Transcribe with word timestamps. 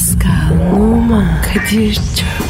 Pascal, 0.00 0.72
Oman, 0.72 1.42
Kadir 1.42 1.94
çok 1.94 2.49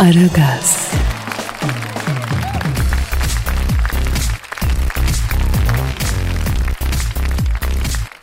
Aragaz, 0.00 0.92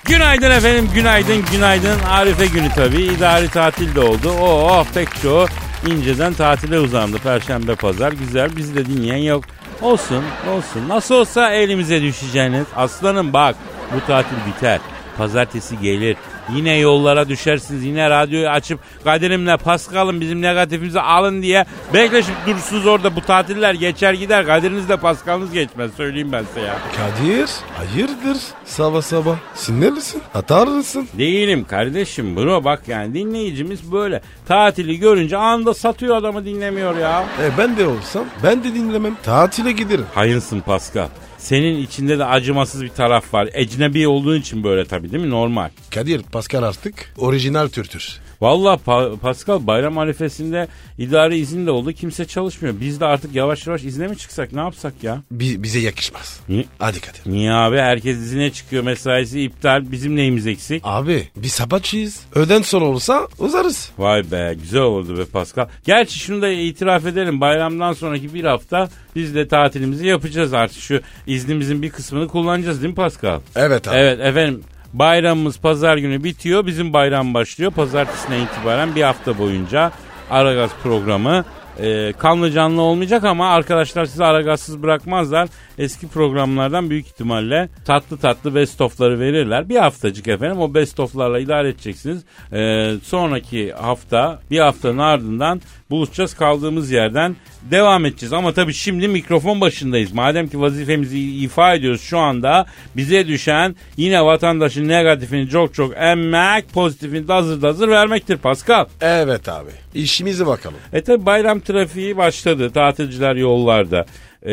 Günaydın 0.05 0.51
efendim, 0.51 0.89
günaydın, 0.95 1.45
günaydın. 1.51 1.99
Arife 2.09 2.45
günü 2.45 2.69
tabii. 2.75 3.01
İdari 3.01 3.49
tatil 3.49 3.95
de 3.95 3.99
oldu. 3.99 4.31
Oh, 4.41 4.85
pek 4.93 5.21
çoğu 5.21 5.47
inceden 5.87 6.33
tatile 6.33 6.79
uzandı. 6.79 7.17
Perşembe, 7.17 7.75
pazar. 7.75 8.11
Güzel, 8.11 8.55
bizi 8.57 8.75
de 8.75 8.85
dinleyen 8.85 9.23
yok. 9.23 9.43
Olsun, 9.81 10.23
olsun. 10.49 10.89
Nasıl 10.89 11.15
olsa 11.15 11.51
elimize 11.51 12.01
düşeceğiniz. 12.01 12.65
Aslanım 12.75 13.33
bak, 13.33 13.55
bu 13.95 14.07
tatil 14.07 14.37
biter. 14.47 14.79
Pazartesi 15.17 15.79
gelir. 15.79 16.17
Yine 16.55 16.77
yollara 16.77 17.29
düşersiniz. 17.29 17.83
Yine 17.83 18.09
radyoyu 18.09 18.49
açıp 18.49 18.79
Kadir'imle 19.03 19.57
Paskal'ım 19.57 20.21
bizim 20.21 20.41
negatifimizi 20.41 21.01
alın 21.01 21.41
diye 21.41 21.65
bekleşip 21.93 22.35
durursunuz 22.47 22.85
orada. 22.85 23.15
Bu 23.15 23.21
tatiller 23.21 23.73
geçer 23.73 24.13
gider. 24.13 24.45
Kadir'iniz 24.45 24.89
de 24.89 24.97
Paskal'ınız 24.97 25.51
geçmez. 25.51 25.91
Söyleyeyim 25.97 26.31
ben 26.31 26.43
size 26.43 26.61
ya. 26.61 26.77
Kadir 26.97 27.49
hayırdır 27.77 28.37
sabah 28.65 29.01
sabah 29.01 29.35
sinirlisin 29.55 30.21
atar 30.33 30.67
mısın? 30.67 31.07
Değilim 31.17 31.65
kardeşim 31.65 32.35
bro 32.35 32.63
bak 32.63 32.87
yani 32.87 33.13
dinleyicimiz 33.13 33.91
böyle. 33.91 34.21
Tatili 34.47 34.99
görünce 34.99 35.37
anda 35.37 35.73
satıyor 35.73 36.15
adamı 36.15 36.45
dinlemiyor 36.45 36.97
ya. 36.97 37.23
E 37.43 37.57
ben 37.57 37.77
de 37.77 37.87
olsam 37.87 38.25
ben 38.43 38.63
de 38.63 38.73
dinlemem 38.75 39.17
tatile 39.23 39.71
giderim. 39.71 40.05
Hayırsın 40.15 40.59
Pascal. 40.59 41.07
Senin 41.37 41.77
içinde 41.77 42.19
de 42.19 42.25
acımasız 42.25 42.83
bir 42.83 42.89
taraf 42.89 43.33
var. 43.33 43.49
Ecnebi 43.53 44.07
olduğun 44.07 44.39
için 44.39 44.63
böyle 44.63 44.85
tabii 44.85 45.11
değil 45.11 45.23
mi? 45.23 45.29
Normal. 45.29 45.69
Kadir 45.91 46.21
Pascal 46.23 46.63
artık 46.63 47.13
orijinal 47.17 47.67
Türktür. 47.67 48.19
Vallahi 48.41 48.79
Pa- 48.85 49.17
Pascal 49.17 49.67
bayram 49.67 49.97
arifesinde 49.97 50.67
idari 50.97 51.37
izin 51.37 51.65
de 51.67 51.71
oldu. 51.71 51.93
Kimse 51.93 52.25
çalışmıyor. 52.25 52.75
Biz 52.81 52.99
de 52.99 53.05
artık 53.05 53.35
yavaş 53.35 53.67
yavaş 53.67 53.83
izne 53.83 54.07
mi 54.07 54.17
çıksak 54.17 54.53
ne 54.53 54.59
yapsak 54.59 54.93
ya? 55.03 55.21
Bi- 55.31 55.63
bize 55.63 55.79
yakışmaz. 55.79 56.39
Ni- 56.49 56.65
Hadi 56.79 56.99
Kadir. 57.01 57.21
Niye 57.25 57.51
abi? 57.53 57.77
Herkes 57.77 58.17
izine 58.17 58.51
çıkıyor. 58.51 58.83
Mesaisi 58.83 59.41
iptal. 59.41 59.91
Bizim 59.91 60.15
neyimiz 60.15 60.47
eksik? 60.47 60.81
Abi 60.85 61.27
bir 61.35 61.47
sabahçıyız. 61.47 62.19
Öden 62.35 62.61
sonra 62.61 62.85
olursa 62.85 63.27
uzarız. 63.39 63.91
Vay 63.97 64.31
be 64.31 64.55
güzel 64.61 64.81
oldu 64.81 65.17
be 65.17 65.25
Pascal. 65.25 65.67
Gerçi 65.85 66.19
şunu 66.19 66.41
da 66.41 66.49
itiraf 66.49 67.05
edelim. 67.05 67.41
Bayramdan 67.41 67.93
sonraki 67.93 68.33
bir 68.33 68.43
hafta 68.43 68.89
biz 69.15 69.35
de 69.35 69.47
tatilimizi 69.47 70.07
yapacağız 70.07 70.53
artık. 70.53 70.81
Şu 70.81 71.01
iznimizin 71.27 71.81
bir 71.81 71.89
kısmını 71.89 72.27
kullanacağız 72.27 72.81
değil 72.81 72.89
mi 72.89 72.95
Pascal? 72.95 73.39
Evet 73.55 73.87
abi. 73.87 73.95
Evet 73.95 74.19
efendim. 74.19 74.63
Bayramımız 74.93 75.59
pazar 75.59 75.97
günü 75.97 76.23
bitiyor. 76.23 76.65
Bizim 76.65 76.93
bayram 76.93 77.33
başlıyor. 77.33 77.71
Pazartesine 77.71 78.39
itibaren 78.39 78.95
bir 78.95 79.01
hafta 79.01 79.37
boyunca 79.37 79.91
Aragaz 80.29 80.71
programı 80.83 81.45
e, 81.79 82.13
kanlı 82.13 82.51
canlı 82.51 82.81
olmayacak 82.81 83.23
ama 83.23 83.49
arkadaşlar 83.49 84.05
sizi 84.05 84.25
Aragaz'sız 84.25 84.83
bırakmazlar. 84.83 85.49
Eski 85.77 86.07
programlardan 86.07 86.89
büyük 86.89 87.07
ihtimalle 87.07 87.69
tatlı 87.85 88.17
tatlı 88.17 88.55
best 88.55 88.81
of'ları 88.81 89.19
verirler. 89.19 89.69
Bir 89.69 89.75
haftacık 89.75 90.27
efendim 90.27 90.59
o 90.59 90.73
best 90.73 90.99
of'larla 90.99 91.39
idare 91.39 91.69
edeceksiniz. 91.69 92.23
E, 92.53 92.93
sonraki 93.03 93.73
hafta 93.73 94.39
bir 94.51 94.59
haftanın 94.59 94.97
ardından 94.97 95.61
buluşacağız 95.89 96.33
kaldığımız 96.33 96.91
yerden 96.91 97.35
devam 97.71 98.05
edeceğiz. 98.05 98.33
Ama 98.33 98.53
tabii 98.53 98.73
şimdi 98.73 99.07
mikrofon 99.07 99.61
başındayız. 99.61 100.11
Madem 100.11 100.47
ki 100.47 100.61
vazifemizi 100.61 101.19
ifa 101.19 101.73
ediyoruz 101.73 102.01
şu 102.01 102.17
anda 102.17 102.65
bize 102.95 103.27
düşen 103.27 103.75
yine 103.97 104.25
vatandaşın 104.25 104.87
negatifini 104.87 105.49
çok 105.49 105.73
çok 105.73 105.97
emmek, 105.97 106.73
pozitifini 106.73 107.27
de 107.27 107.33
hazır 107.33 107.61
da 107.61 107.67
hazır 107.67 107.89
vermektir 107.89 108.37
Pascal. 108.37 108.85
Evet 109.01 109.49
abi. 109.49 109.69
İşimize 109.95 110.45
bakalım. 110.47 110.77
E 110.93 111.01
tabi 111.01 111.25
bayram 111.25 111.59
trafiği 111.59 112.17
başladı. 112.17 112.71
Tatilciler 112.71 113.35
yollarda. 113.35 114.05
Ee, 114.43 114.49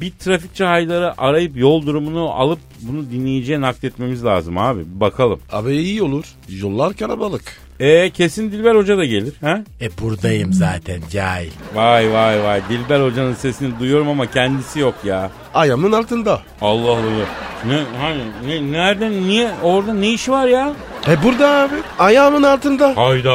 bir 0.00 0.10
trafikçi 0.10 0.64
hayları 0.64 1.20
arayıp 1.20 1.56
yol 1.56 1.86
durumunu 1.86 2.30
alıp 2.30 2.58
bunu 2.80 3.10
dinleyiciye 3.10 3.60
nakletmemiz 3.60 4.24
lazım 4.24 4.58
abi. 4.58 4.80
Bir 4.80 5.00
bakalım. 5.00 5.40
Abi 5.52 5.76
iyi 5.76 6.02
olur. 6.02 6.24
Yollar 6.48 6.94
kalabalık. 6.96 7.42
E 7.80 8.10
kesin 8.10 8.52
Dilber 8.52 8.74
Hoca 8.74 8.98
da 8.98 9.04
gelir. 9.04 9.34
Ha? 9.40 9.60
E 9.80 9.98
buradayım 9.98 10.52
zaten 10.52 11.00
cahil. 11.12 11.50
Vay 11.74 12.12
vay 12.12 12.42
vay. 12.42 12.60
Dilber 12.68 13.00
Hoca'nın 13.00 13.34
sesini 13.34 13.78
duyuyorum 13.80 14.08
ama 14.08 14.30
kendisi 14.30 14.80
yok 14.80 14.94
ya. 15.04 15.30
Ayağımın 15.54 15.92
altında. 15.92 16.40
Allah 16.60 16.90
Allah. 16.90 17.26
Ne, 17.66 17.80
hani, 18.00 18.22
ne, 18.46 18.72
nereden, 18.72 19.12
niye, 19.12 19.50
orada 19.62 19.94
ne 19.94 20.08
işi 20.12 20.32
var 20.32 20.46
ya? 20.46 20.72
E 21.08 21.22
burada 21.22 21.48
abi. 21.48 21.74
Ayağımın 21.98 22.42
altında. 22.42 22.96
Hayda. 22.96 23.32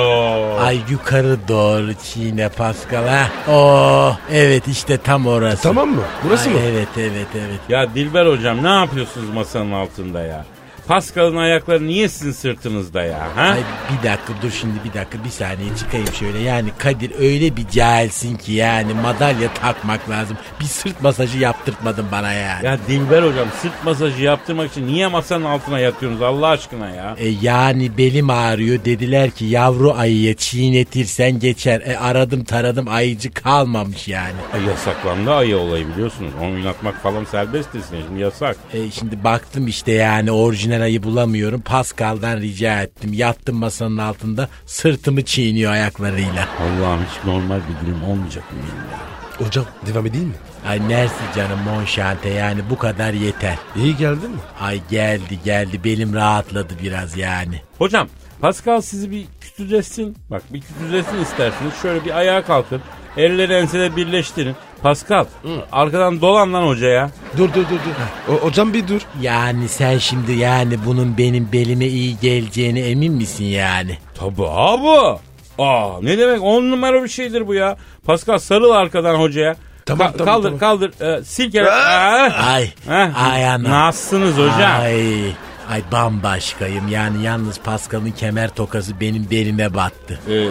Ay 0.62 0.80
yukarı 0.90 1.38
doğru 1.48 1.94
çiğne 1.94 2.50
Pascal 2.50 3.08
ha. 3.08 3.28
Oh 3.50 4.18
evet 4.32 4.68
işte 4.68 4.98
tam 4.98 5.28
orası. 5.28 5.64
Tamam 5.64 5.90
mı? 5.90 6.02
Burası 6.24 6.50
Ay, 6.50 6.56
mı? 6.56 6.62
Evet 6.72 6.88
evet 6.98 7.28
evet. 7.36 7.60
Ya 7.70 7.96
Dilber 7.96 8.26
Hocam 8.26 8.64
ne 8.64 8.70
yapıyorsunuz 8.70 9.30
masanın 9.30 9.72
altında 9.72 10.22
ya? 10.22 10.46
Pascal'ın 10.90 11.36
ayakları 11.36 11.88
niye 11.88 12.10
sizin 12.10 12.32
sırtınızda 12.32 13.04
ya? 13.04 13.28
Ha? 13.36 13.42
Ay 13.42 13.60
bir 13.90 14.10
dakika 14.10 14.34
dur 14.42 14.52
şimdi 14.52 14.74
bir 14.86 14.94
dakika 14.94 15.24
bir 15.24 15.30
saniye 15.30 15.76
çıkayım 15.80 16.14
şöyle. 16.20 16.40
Yani 16.40 16.70
Kadir 16.78 17.12
öyle 17.20 17.58
bir 17.58 17.68
cahilsin 17.68 18.38
ki 18.38 18.52
yani 18.52 18.94
madalya 18.94 19.54
takmak 19.54 20.10
lazım. 20.10 20.38
Bir 20.60 20.66
sırt 20.66 21.02
masajı 21.02 21.38
yaptırtmadın 21.38 22.06
bana 22.12 22.34
yani. 22.34 22.66
Ya 22.66 22.78
Dilber 22.88 23.24
hocam 23.24 23.48
sırt 23.62 23.84
masajı 23.86 24.24
yaptırmak 24.24 24.72
için 24.72 24.88
niye 24.88 25.08
masanın 25.08 25.46
altına 25.46 25.80
yatıyorsunuz 25.80 26.22
Allah 26.22 26.48
aşkına 26.48 26.90
ya? 26.90 27.16
E 27.18 27.28
yani 27.42 27.98
belim 27.98 28.30
ağrıyor 28.30 28.86
dediler 28.86 29.32
ki 29.32 29.46
yavru 29.46 29.94
ayıya 29.94 30.34
çiğnetirsen 30.34 31.40
geçer. 31.40 31.82
E 31.86 31.98
aradım 31.98 32.44
taradım 32.44 32.88
ayıcı 32.88 33.32
kalmamış 33.34 34.08
yani. 34.08 34.36
Ay, 34.54 34.66
yasaklandı 34.66 35.34
ayı 35.34 35.58
olayı 35.58 35.88
biliyorsunuz. 35.88 36.32
Onu 36.42 36.54
oynatmak 36.54 37.04
falan 37.04 37.24
serbest 37.26 37.74
desin 37.74 37.98
şimdi 38.08 38.22
yasak. 38.22 38.58
E 38.74 38.92
şimdi 38.92 39.24
baktım 39.24 39.68
işte 39.68 39.92
yani 39.92 40.32
orijinal 40.32 40.79
ayı 40.80 41.04
bulamıyorum. 41.04 41.62
Pascal'dan 41.62 42.38
rica 42.38 42.82
ettim. 42.82 43.14
Yattım 43.14 43.56
masanın 43.56 43.98
altında 43.98 44.50
sırtımı 44.66 45.26
çiğniyor 45.26 45.72
ayaklarıyla. 45.72 46.48
Allah'ım 46.60 47.00
hiç 47.10 47.26
normal 47.26 47.56
bir 47.60 47.86
günüm 47.86 48.04
olmayacak 48.04 48.54
mı 48.54 48.60
benim 48.60 48.92
ya? 48.92 49.00
Hocam 49.48 49.66
devam 49.88 50.06
edeyim 50.06 50.28
mi? 50.28 50.36
Ay 50.68 50.80
mersi 50.80 51.16
canım 51.36 51.60
monşante 51.60 52.30
yani 52.30 52.62
bu 52.70 52.78
kadar 52.78 53.14
yeter. 53.14 53.56
İyi 53.76 53.98
geldin 53.98 54.32
mi? 54.32 54.38
Ay 54.62 54.82
geldi 54.90 55.40
geldi 55.46 55.84
belim 55.84 56.14
rahatladı 56.14 56.74
biraz 56.84 57.18
yani. 57.18 57.62
Hocam 57.78 58.08
Pascal 58.42 58.82
sizi 58.82 59.12
bir 59.12 59.26
kütülesin. 59.42 60.18
Bak 60.32 60.44
bir 60.54 60.62
kütülesin 60.62 61.18
isterseniz. 61.22 61.74
Şöyle 61.82 62.06
bir 62.06 62.18
ayağa 62.18 62.46
kalkın. 62.46 62.82
Elleri 63.18 63.54
ensede 63.54 63.96
birleştirin. 63.96 64.56
Pascal 64.84 65.26
arkadan 65.72 66.22
dolan 66.22 66.54
lan 66.54 66.68
hocaya. 66.68 67.10
Dur 67.38 67.50
dur 67.50 67.56
dur 67.56 67.70
dur. 67.70 68.34
O, 68.34 68.46
hocam 68.48 68.74
bir 68.74 68.88
dur. 68.88 69.02
Yani 69.22 69.68
sen 69.68 69.98
şimdi 69.98 70.32
yani 70.32 70.86
bunun 70.86 71.18
benim 71.18 71.50
belime 71.54 71.86
iyi 71.86 72.20
geleceğine 72.20 72.80
emin 72.80 73.14
misin 73.14 73.46
yani? 73.46 73.98
Tabii 74.16 74.48
abi. 74.48 75.18
Aa 75.60 75.90
ne 76.02 76.18
demek 76.18 76.42
on 76.44 76.72
numara 76.72 77.04
bir 77.04 77.10
şeydir 77.10 77.48
bu 77.48 77.54
ya. 77.54 77.78
Pascal 78.06 78.38
sarıl 78.38 78.70
arkadan 78.72 79.16
hocaya. 79.16 79.56
Tamam, 79.86 80.08
Ka- 80.08 80.18
tamam, 80.18 80.26
kaldır 80.34 80.44
tamam. 80.60 80.60
kaldır. 80.60 80.92
Ee, 81.20 81.24
silkele. 81.24 81.72
Aa! 81.72 82.30
Ay 82.54 82.70
Heh, 82.88 83.30
ay 83.32 83.50
ana. 83.50 83.70
Nasılsınız 83.88 84.38
hocam? 84.38 84.82
Ay 84.82 85.26
ay 85.72 85.82
bambaşkayım 85.92 86.88
yani 86.88 87.24
yalnız 87.24 87.60
Pascal'ın 87.60 88.12
kemer 88.12 88.50
tokası 88.50 89.00
benim 89.02 89.28
belime 89.32 89.74
battı. 89.74 90.20
Ee, 90.30 90.48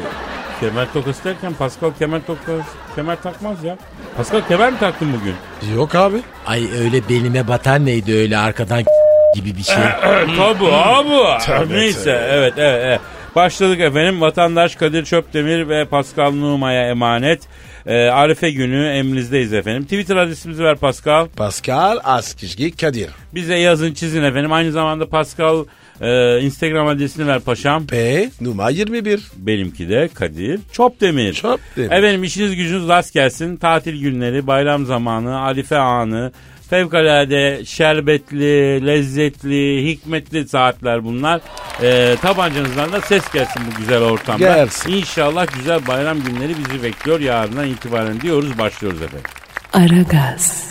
kemer 0.60 0.92
tokası 0.92 1.24
derken 1.24 1.54
Pascal 1.54 1.90
kemer 1.98 2.20
tokası 2.26 2.62
kemer 2.96 3.22
takmaz 3.22 3.64
ya. 3.64 3.76
Pascal 4.16 4.40
kemer 4.48 4.72
mi 4.72 4.78
taktın 4.78 5.08
bugün? 5.20 5.34
Yok 5.76 5.94
abi. 5.94 6.16
Ay 6.46 6.64
öyle 6.80 7.08
belime 7.08 7.48
batan 7.48 7.86
neydi 7.86 8.14
öyle 8.14 8.38
arkadan 8.38 8.82
gibi 9.34 9.56
bir 9.56 9.62
şey. 9.62 9.74
Tabii 10.36 10.66
abi. 10.72 11.42
Tabii, 11.46 11.72
Neyse 11.74 12.04
tabii. 12.04 12.38
evet 12.38 12.52
evet 12.56 12.80
evet. 12.84 13.00
Başladık 13.36 13.80
efendim. 13.80 14.20
Vatandaş 14.20 14.76
Kadir 14.76 15.04
Çöptemir 15.04 15.68
ve 15.68 15.84
Pascal 15.84 16.32
Numa'ya 16.32 16.88
emanet. 16.88 17.42
Ee, 17.86 18.08
Arife 18.08 18.50
günü 18.50 18.86
emrinizdeyiz 18.88 19.52
efendim. 19.52 19.82
Twitter 19.84 20.16
adresimizi 20.16 20.64
ver 20.64 20.76
Pascal. 20.76 21.26
Pascal 21.36 21.98
Askizgi 22.04 22.76
Kadir. 22.76 23.08
Bize 23.34 23.56
yazın 23.56 23.94
çizin 23.94 24.22
efendim. 24.24 24.52
Aynı 24.52 24.72
zamanda 24.72 25.08
Pascal 25.08 25.64
Ee, 26.00 26.40
Instagram 26.40 26.86
adresini 26.86 27.26
ver 27.26 27.40
paşam. 27.40 27.86
P 27.86 28.28
numara 28.40 28.70
21. 28.70 29.20
Benimki 29.36 29.88
de 29.88 30.08
Kadir 30.14 30.60
Çopdemir. 30.72 31.34
Çopdemir. 31.34 31.90
Efendim 31.90 32.24
işiniz 32.24 32.56
gücünüz 32.56 32.88
rast 32.88 33.14
gelsin. 33.14 33.56
Tatil 33.56 34.00
günleri, 34.00 34.46
bayram 34.46 34.86
zamanı, 34.86 35.40
arife 35.40 35.76
anı, 35.78 36.32
fevkalade 36.70 37.64
şerbetli, 37.64 38.86
lezzetli, 38.86 39.86
hikmetli 39.90 40.48
saatler 40.48 41.04
bunlar. 41.04 41.40
Ee, 41.82 42.16
tabancanızdan 42.22 42.92
da 42.92 43.00
ses 43.00 43.32
gelsin 43.32 43.62
bu 43.72 43.78
güzel 43.78 44.02
ortamda. 44.02 44.38
Gelsin. 44.56 44.92
İnşallah 44.92 45.46
güzel 45.56 45.86
bayram 45.86 46.18
günleri 46.22 46.52
bizi 46.58 46.82
bekliyor. 46.82 47.20
Yarından 47.20 47.66
itibaren 47.68 48.20
diyoruz 48.20 48.58
başlıyoruz 48.58 49.02
efendim. 49.02 49.30
Aragaz, 49.72 50.68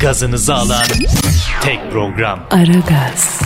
Gazınızı 0.00 0.54
alan 0.54 0.84
tek 1.62 1.92
program. 1.92 2.40
Aragaz, 2.50 3.40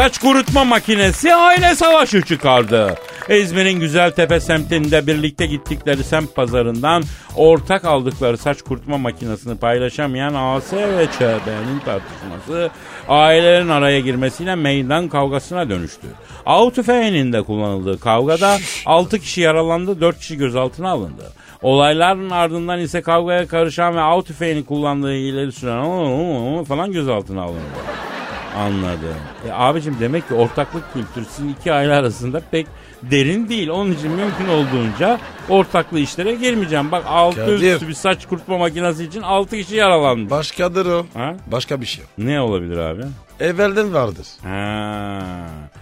Saç 0.00 0.18
kurutma 0.18 0.64
makinesi 0.64 1.34
aile 1.34 1.74
savaşı 1.74 2.22
çıkardı. 2.22 2.94
İzmir'in 3.28 3.80
Güzeltepe 3.80 4.40
semtinde 4.40 5.06
birlikte 5.06 5.46
gittikleri 5.46 6.04
semt 6.04 6.34
pazarından 6.34 7.02
ortak 7.36 7.84
aldıkları 7.84 8.38
saç 8.38 8.62
kurutma 8.62 8.98
makinesini 8.98 9.58
paylaşamayan 9.58 10.34
AS 10.34 10.72
ve 10.72 11.06
ÇB'nin 11.18 11.80
tartışması 11.84 12.70
ailelerin 13.08 13.68
araya 13.68 14.00
girmesiyle 14.00 14.54
meydan 14.54 15.08
kavgasına 15.08 15.68
dönüştü. 15.68 16.06
Av 16.46 16.70
tüfeğinin 16.70 17.32
de 17.32 17.42
kullanıldığı 17.42 18.00
kavgada 18.00 18.58
6 18.86 19.18
kişi 19.18 19.40
yaralandı 19.40 20.00
4 20.00 20.18
kişi 20.18 20.36
gözaltına 20.36 20.90
alındı. 20.90 21.32
Olayların 21.62 22.30
ardından 22.30 22.78
ise 22.80 23.02
kavgaya 23.02 23.46
karışan 23.46 23.96
ve 23.96 24.00
av 24.00 24.22
kullandığı 24.68 25.14
ileri 25.14 25.52
süren 25.52 26.64
falan 26.64 26.92
gözaltına 26.92 27.42
alındı. 27.42 28.10
Anladım. 28.58 29.16
E 29.48 29.52
abicim 29.52 29.96
demek 30.00 30.28
ki 30.28 30.34
ortaklık 30.34 30.92
kültürü 30.92 31.24
sizin 31.24 31.48
iki 31.48 31.72
aile 31.72 31.94
arasında 31.94 32.42
pek 32.50 32.66
derin 33.02 33.48
değil. 33.48 33.68
Onun 33.68 33.92
için 33.92 34.10
mümkün 34.10 34.48
olduğunca 34.48 35.18
ortaklı 35.48 35.98
işlere 35.98 36.34
girmeyeceğim. 36.34 36.92
Bak 36.92 37.04
altı 37.08 37.36
Kadir. 37.36 37.72
üstü 37.74 37.88
bir 37.88 37.94
saç 37.94 38.26
kurutma 38.26 38.58
makinesi 38.58 39.04
için 39.04 39.22
altı 39.22 39.56
kişi 39.56 39.76
yaralanmış. 39.76 40.30
Başkadır 40.30 40.86
o. 40.86 41.06
Ha? 41.14 41.34
Başka 41.46 41.80
bir 41.80 41.86
şey. 41.86 42.04
Ne 42.18 42.40
olabilir 42.40 42.78
abi? 42.78 43.02
Evvelden 43.40 43.94
vardır. 43.94 44.26
Ha. 44.42 45.20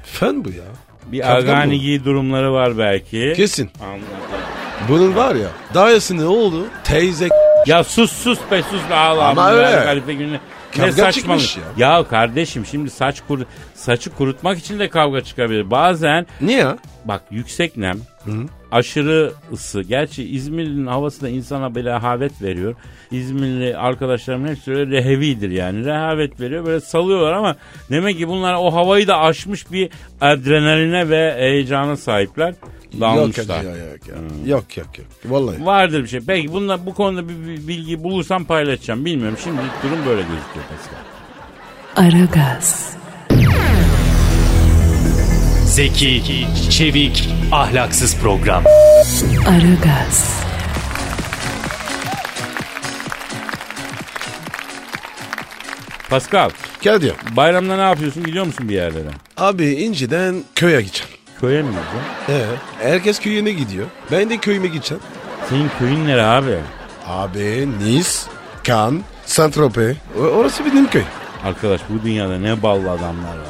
Fen 0.04 0.44
bu 0.44 0.48
ya. 0.48 0.64
Bir 1.06 1.36
aganigi 1.36 2.04
durumları 2.04 2.52
var 2.52 2.78
belki. 2.78 3.32
Kesin. 3.36 3.70
Anladım. 3.82 4.06
Bunun 4.88 5.16
var 5.16 5.34
ya. 5.34 5.48
İyisi 5.90 6.16
ne 6.16 6.24
oldu? 6.24 6.66
Teyze 6.84 7.28
Ya 7.66 7.84
sus 7.84 8.12
sus 8.12 8.38
be 8.50 8.62
sus 8.62 8.90
be 8.90 8.94
Allah 8.94 9.28
Ama 9.28 9.50
öyle. 9.50 10.00
Ne 10.78 10.84
Kavga 10.90 11.12
saçmalık. 11.12 11.40
çıkmış 11.42 11.58
Ya. 11.78 12.04
kardeşim 12.08 12.66
şimdi 12.66 12.90
saç 12.90 13.20
kur 13.28 13.40
saçı 13.74 14.10
kurutmak 14.10 14.58
için 14.58 14.78
de 14.78 14.88
kavga 14.88 15.20
çıkabilir. 15.20 15.70
Bazen 15.70 16.26
Niye 16.40 16.58
ya? 16.58 16.78
Bak 17.04 17.22
yüksek 17.30 17.76
nem, 17.76 17.98
aşırı 18.72 19.32
ısı. 19.52 19.82
Gerçi 19.82 20.24
İzmir'in 20.24 20.86
havası 20.86 21.22
da 21.22 21.28
insana 21.28 21.74
böyle 21.74 21.90
rehavet 21.90 22.42
veriyor. 22.42 22.74
İzmirli 23.10 23.76
arkadaşlarımın 23.76 24.48
hepsi 24.48 24.70
öyle 24.74 24.96
rehevidir 24.96 25.50
yani. 25.50 25.84
Rehavet 25.84 26.40
veriyor 26.40 26.66
böyle 26.66 26.80
salıyorlar 26.80 27.32
ama 27.32 27.56
demek 27.90 28.18
ki 28.18 28.28
bunlar 28.28 28.54
o 28.54 28.72
havayı 28.74 29.06
da 29.08 29.18
aşmış 29.18 29.72
bir 29.72 29.90
adrenaline 30.20 31.08
ve 31.10 31.34
heyecana 31.38 31.96
sahipler. 31.96 32.54
Yok 32.92 33.00
Dalmışlar. 33.00 33.62
yok 33.62 33.74
yok. 34.08 34.16
Yok 34.46 34.76
yok 34.76 34.76
yok. 34.76 34.86
yok. 34.98 35.06
Vallahi. 35.32 35.66
Vardır 35.66 36.02
bir 36.02 36.08
şey. 36.08 36.20
Peki 36.20 36.52
bunlar, 36.52 36.86
bu 36.86 36.94
konuda 36.94 37.28
bir, 37.28 37.34
bir 37.48 37.68
bilgi 37.68 38.02
bulursam 38.04 38.44
paylaşacağım. 38.44 39.04
Bilmiyorum. 39.04 39.38
Şimdilik 39.44 39.70
durum 39.82 39.98
böyle 40.06 40.20
gözüküyor 40.22 40.64
Pascal. 40.70 42.18
Aragaz, 42.20 42.96
Zeki, 45.66 46.46
çevik, 46.70 47.28
ahlaksız 47.52 48.16
program. 48.16 48.64
Aragaz, 49.48 50.38
Pascal, 56.10 56.50
Kadir. 56.84 57.12
bayramda 57.36 57.76
ne 57.76 57.82
yapıyorsun? 57.82 58.24
Gidiyor 58.24 58.46
musun 58.46 58.68
bir 58.68 58.74
yerlere? 58.74 59.08
Abi 59.36 59.66
inciden 59.66 60.34
köye 60.54 60.80
gideceğim. 60.80 61.12
Köye 61.40 61.62
mi 61.62 61.68
gideceksin? 61.68 62.00
Ee, 62.28 62.90
herkes 62.90 63.20
köyüne 63.20 63.50
gidiyor. 63.52 63.86
Ben 64.10 64.30
de 64.30 64.38
köyüme 64.38 64.66
gideceğim. 64.68 65.02
Senin 65.48 65.70
köyün 65.78 66.06
nere 66.06 66.22
abi? 66.22 66.56
Abi 67.06 67.68
Nice, 67.84 68.08
Cannes, 68.64 69.02
Saint-Tropez. 69.26 69.96
O- 70.18 70.22
Orası 70.22 70.64
benim 70.64 70.90
köy. 70.90 71.02
Arkadaş 71.44 71.80
bu 71.88 72.04
dünyada 72.04 72.38
ne 72.38 72.62
ballı 72.62 72.90
adamlar 72.90 73.28
var. 73.38 73.44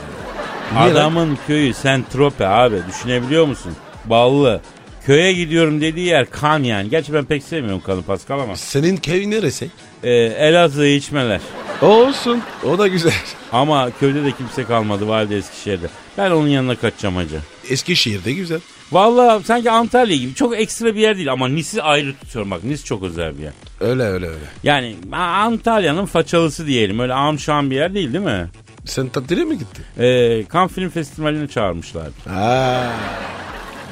ya. 0.75 0.81
Niye 0.83 0.95
lan? 0.95 1.01
Adamın 1.01 1.39
köyü 1.47 1.75
Sentrope 1.75 2.47
abi 2.49 2.77
düşünebiliyor 2.89 3.47
musun? 3.47 3.73
Ballı. 4.05 4.61
Köye 5.09 5.33
gidiyorum 5.33 5.81
dediği 5.81 6.07
yer 6.07 6.31
kan 6.31 6.63
yani. 6.63 6.91
Gerçi 6.91 7.13
ben 7.13 7.25
pek 7.25 7.43
sevmiyorum 7.43 7.81
kanı 7.81 8.03
Pascal 8.03 8.41
ama. 8.41 8.57
Senin 8.57 8.97
köy 8.97 9.31
neresi? 9.31 9.71
Ee, 10.03 10.11
Elazığ 10.13 10.87
içmeler. 10.87 11.41
Olsun. 11.83 12.43
O 12.65 12.79
da 12.79 12.87
güzel. 12.89 13.13
Ama 13.53 13.91
köyde 14.01 14.25
de 14.25 14.33
kimse 14.33 14.65
kalmadı 14.65 15.09
valide 15.09 15.37
Eskişehir'de. 15.37 15.87
Ben 16.19 16.31
onun 16.31 16.49
yanına 16.49 16.77
kaçacağım 16.77 17.17
hacı. 17.17 17.39
Eskişehir'de 17.71 18.33
güzel. 18.33 18.61
Vallahi 18.93 19.45
sanki 19.45 19.71
Antalya 19.71 20.17
gibi 20.17 20.35
çok 20.35 20.59
ekstra 20.61 20.95
bir 20.95 21.01
yer 21.01 21.17
değil 21.17 21.33
ama 21.33 21.49
Nis'i 21.49 21.83
ayrı 21.83 22.15
tutuyorum 22.17 22.51
bak 22.51 22.65
Nis 22.65 22.85
çok 22.85 23.03
özel 23.03 23.39
bir 23.39 23.43
yer. 23.43 23.53
Öyle 23.81 24.03
öyle 24.03 24.27
öyle. 24.27 24.45
Yani 24.63 24.97
Antalya'nın 25.13 26.07
façalısı 26.07 26.67
diyelim 26.67 26.99
öyle 26.99 27.15
amşan 27.15 27.71
bir 27.71 27.77
yer 27.77 27.95
değil 27.95 28.13
değil 28.13 28.25
mi? 28.25 28.49
Sen 28.85 29.09
tatile 29.09 29.45
mi 29.45 29.59
gittin? 29.59 29.85
Ee, 30.05 30.45
Cannes 30.53 30.73
Film 30.73 30.91
Festivali'ne 30.91 31.49
çağırmışlar. 31.49 32.07
Aa, 32.31 32.91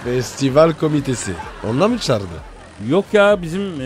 festival 0.06 0.73
komitesi. 0.73 1.32
Onlar 1.70 1.87
mı 1.88 1.99
çağırdı? 1.99 2.25
Yok 2.88 3.05
ya 3.12 3.43
bizim 3.43 3.62
e, 3.81 3.85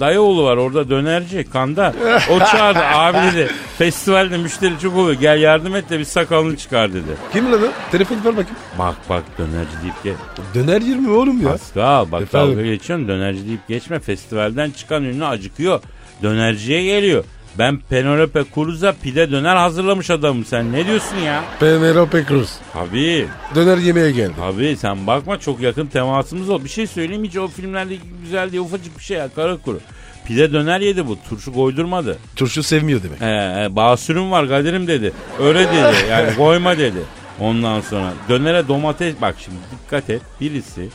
dayıoğlu 0.00 0.44
var 0.44 0.56
orada 0.56 0.90
dönerci 0.90 1.50
kanda. 1.52 1.94
O 2.30 2.38
çağırdı 2.38 2.78
abi 2.94 3.18
dedi 3.18 3.50
festivalde 3.78 4.38
müşteri 4.38 4.78
çok 4.78 4.96
oluyor 4.96 5.20
gel 5.20 5.40
yardım 5.40 5.76
et 5.76 5.90
de 5.90 5.98
bir 5.98 6.04
sakalını 6.04 6.56
çıkar 6.56 6.92
dedi. 6.92 7.16
Kim 7.32 7.52
lan 7.52 7.62
o? 7.62 7.90
Telefon 7.92 8.16
ver 8.16 8.24
bakayım. 8.36 8.56
Bak 8.78 8.94
bak 9.08 9.22
dönerci 9.38 9.70
deyip 9.82 9.94
gel. 10.04 10.14
Döner 10.54 10.80
yer 10.82 10.98
mi 10.98 11.10
oğlum 11.10 11.42
ya? 11.42 11.48
Pascal 11.48 12.12
bak 12.12 12.22
Efendim? 12.22 12.50
dalga 12.50 12.62
geçiyorsun 12.62 13.08
dönerci 13.08 13.46
deyip 13.46 13.68
geçme 13.68 14.00
festivalden 14.00 14.70
çıkan 14.70 15.04
ünlü 15.04 15.24
acıkıyor. 15.26 15.80
Dönerciye 16.22 16.82
geliyor. 16.84 17.24
Ben 17.58 17.78
Penelope 17.90 18.44
Cruz'a 18.54 18.92
pide 19.02 19.30
döner 19.30 19.56
hazırlamış 19.56 20.10
adamım 20.10 20.44
sen 20.44 20.72
ne 20.72 20.86
diyorsun 20.86 21.16
ya? 21.16 21.44
Penelope 21.60 22.24
Cruz. 22.28 22.50
Tabii 22.72 23.26
Döner 23.54 23.78
yemeye 23.78 24.10
geldi. 24.10 24.32
tabii 24.38 24.76
sen 24.76 25.06
bakma 25.06 25.40
çok 25.40 25.60
yakın 25.60 25.86
temasımız 25.86 26.50
oldu. 26.50 26.64
Bir 26.64 26.68
şey 26.68 26.86
söyleyeyim 26.86 27.24
hiç 27.24 27.36
o 27.36 27.48
filmlerdeki 27.48 28.02
güzel 28.22 28.52
diye 28.52 28.60
ufacık 28.60 28.98
bir 28.98 29.04
şey 29.04 29.16
ya 29.16 29.28
kara 29.34 29.56
kuru. 29.56 29.80
Pide 30.26 30.52
döner 30.52 30.80
yedi 30.80 31.06
bu 31.06 31.18
turşu 31.28 31.52
koydurmadı. 31.52 32.18
Turşu 32.36 32.62
sevmiyor 32.62 33.00
demek. 33.02 33.22
Ee, 33.22 33.64
e, 33.64 33.76
basürüm 33.76 34.30
var 34.30 34.48
Kadir'im 34.48 34.86
dedi. 34.86 35.12
Öyle 35.40 35.58
dedi 35.68 35.96
yani 36.10 36.34
koyma 36.36 36.78
dedi. 36.78 36.98
Ondan 37.40 37.80
sonra 37.80 38.12
dönere 38.28 38.68
domates 38.68 39.14
bak 39.22 39.34
şimdi 39.44 39.56
dikkat 39.84 40.10
et 40.10 40.22
birisi 40.40 40.88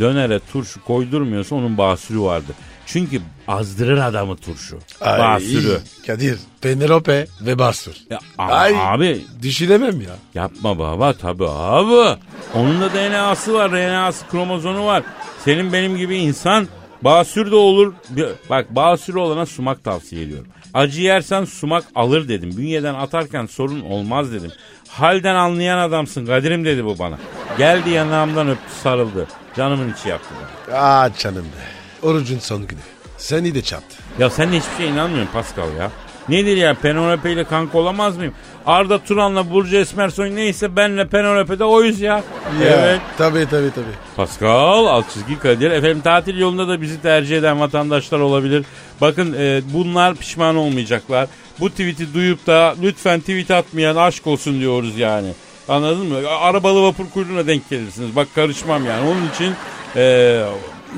dönere 0.00 0.40
turşu 0.52 0.84
koydurmuyorsa 0.84 1.54
onun 1.54 1.78
basürü 1.78 2.20
vardır. 2.20 2.56
Çünkü 2.86 3.20
azdırır 3.48 3.98
adamı 3.98 4.36
turşu. 4.36 4.78
Ay, 5.00 5.18
basürü. 5.20 5.80
Kadir. 6.06 6.38
Penelope 6.60 7.26
ve 7.40 7.58
Basur. 7.58 7.92
Ya, 8.10 8.18
ama 8.38 8.52
Ay. 8.52 8.74
abi 8.80 9.20
Düşünemem 9.42 10.00
ya. 10.00 10.16
yapma 10.34 10.78
baba 10.78 11.12
tabi 11.12 11.44
abi. 11.48 12.18
Onun 12.54 12.80
da 12.80 12.92
DNA'sı 12.94 13.54
var 13.54 13.72
RNA'sı 13.72 14.26
kromozomu 14.28 14.86
var. 14.86 15.02
Senin 15.44 15.72
benim 15.72 15.96
gibi 15.96 16.16
insan 16.16 16.68
basür 17.02 17.50
de 17.50 17.54
olur. 17.56 17.92
Bak 18.50 18.66
basür 18.74 19.14
olana 19.14 19.46
sumak 19.46 19.84
tavsiye 19.84 20.22
ediyorum. 20.24 20.46
Acı 20.74 21.02
yersen 21.02 21.44
sumak 21.44 21.84
alır 21.94 22.28
dedim. 22.28 22.56
Bünyeden 22.56 22.94
atarken 22.94 23.46
sorun 23.46 23.80
olmaz 23.80 24.32
dedim. 24.32 24.52
Halden 24.88 25.34
anlayan 25.34 25.78
adamsın 25.78 26.26
Kadir'im 26.26 26.64
dedi 26.64 26.84
bu 26.84 26.98
bana. 26.98 27.18
Geldi 27.58 27.90
yanağımdan 27.90 28.48
öptü 28.48 28.72
sarıldı. 28.82 29.26
Canımın 29.56 29.92
içi 29.92 30.08
yaptı 30.08 30.28
bana. 30.68 30.78
Aa 30.78 31.10
canım 31.18 31.44
be. 31.44 31.73
Orucun 32.04 32.38
son 32.38 32.66
günü. 32.66 32.80
Seni 33.18 33.54
de 33.54 33.62
çarptı. 33.62 33.96
Ya 34.18 34.30
sen 34.30 34.52
de 34.52 34.56
hiçbir 34.56 34.76
şeye 34.76 34.88
inanmıyorsun 34.92 35.32
Pascal 35.32 35.76
ya. 35.78 35.90
Nedir 36.28 36.56
ya 36.56 36.74
Penelope 36.74 37.32
ile 37.32 37.44
kanka 37.44 37.78
olamaz 37.78 38.16
mıyım? 38.16 38.34
Arda 38.66 38.98
Turan'la 38.98 39.50
Burcu 39.50 39.76
Esmersoy 39.76 40.34
neyse 40.34 40.76
benle 40.76 41.06
Penelope'de 41.08 41.64
oyuz 41.64 42.00
ya. 42.00 42.22
Evet. 42.62 43.00
Tabii 43.18 43.46
tabii 43.50 43.70
tabii. 43.74 43.94
Pascal 44.16 44.86
alt 44.86 45.10
çizgi 45.14 45.38
Kadir. 45.38 45.70
Efendim 45.70 46.00
tatil 46.00 46.38
yolunda 46.38 46.68
da 46.68 46.80
bizi 46.80 47.02
tercih 47.02 47.38
eden 47.38 47.60
vatandaşlar 47.60 48.20
olabilir. 48.20 48.64
Bakın 49.00 49.34
e, 49.38 49.60
bunlar 49.74 50.14
pişman 50.14 50.56
olmayacaklar. 50.56 51.28
Bu 51.60 51.70
tweet'i 51.70 52.14
duyup 52.14 52.46
da 52.46 52.74
lütfen 52.82 53.20
tweet 53.20 53.50
atmayan 53.50 53.96
aşk 53.96 54.26
olsun 54.26 54.60
diyoruz 54.60 54.98
yani. 54.98 55.28
Anladın 55.68 56.06
mı? 56.06 56.18
Arabalı 56.40 56.82
vapur 56.82 57.10
kuyruğuna 57.10 57.46
denk 57.46 57.70
gelirsiniz. 57.70 58.16
Bak 58.16 58.28
karışmam 58.34 58.86
yani. 58.86 59.08
Onun 59.08 59.28
için 59.34 59.54
e, 59.96 60.44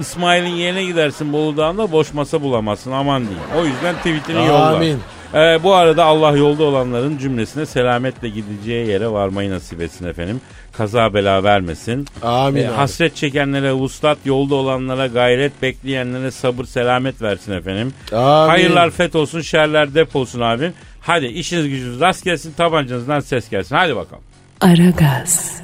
İsmail'in 0.01 0.55
yerine 0.55 0.85
gidersin 0.85 1.33
Bolu 1.33 1.57
Dağı'nda 1.57 1.93
boş 1.93 2.13
masa 2.15 2.43
bulamazsın 2.43 2.93
aman 2.93 3.23
diyeyim. 3.23 3.43
O 3.59 3.65
yüzden 3.65 3.97
tweetini 3.97 4.47
yolla. 4.47 4.77
Amin. 4.77 4.99
Ee, 5.35 5.59
bu 5.63 5.75
arada 5.75 6.05
Allah 6.05 6.37
yolda 6.37 6.65
olanların 6.65 7.19
cümlesine 7.19 7.67
selametle 7.67 8.29
gideceği 8.29 8.89
yere 8.89 9.09
varmayı 9.09 9.51
nasip 9.51 9.81
etsin 9.81 10.07
efendim. 10.09 10.41
Kaza 10.73 11.15
bela 11.15 11.45
vermesin. 11.45 12.07
Amin 12.23 12.63
Ee, 12.63 12.69
abi. 12.69 12.75
hasret 12.75 13.17
çekenlere 13.17 13.73
vuslat, 13.73 14.19
yolda 14.25 14.55
olanlara 14.55 15.07
gayret, 15.07 15.63
bekleyenlere 15.63 16.31
sabır, 16.31 16.65
selamet 16.65 17.23
versin 17.23 17.53
efendim. 17.53 17.93
Amin. 18.13 18.49
Hayırlar 18.49 18.91
fet 18.91 19.17
olsun, 19.17 19.41
şerler 19.41 19.95
dep 19.95 20.17
olsun 20.17 20.41
abi. 20.41 20.73
Hadi 21.01 21.27
işiniz 21.27 21.69
gücünüz 21.69 22.01
rast 22.01 22.25
gelsin, 22.25 22.53
tabancanızdan 22.57 23.21
ses 23.21 23.49
gelsin. 23.51 23.77
Hadi 23.77 23.97
bakalım. 23.97 24.23
Aragaz, 24.61 25.63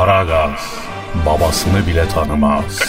Aragaz 0.00 0.74
babasını 1.26 1.86
bile 1.86 2.08
tanımaz. 2.08 2.80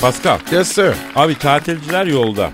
Pascal, 0.00 0.38
Yes 0.52 0.68
sir. 0.72 0.94
abi 1.16 1.34
tatilciler 1.38 2.06
yolda. 2.06 2.50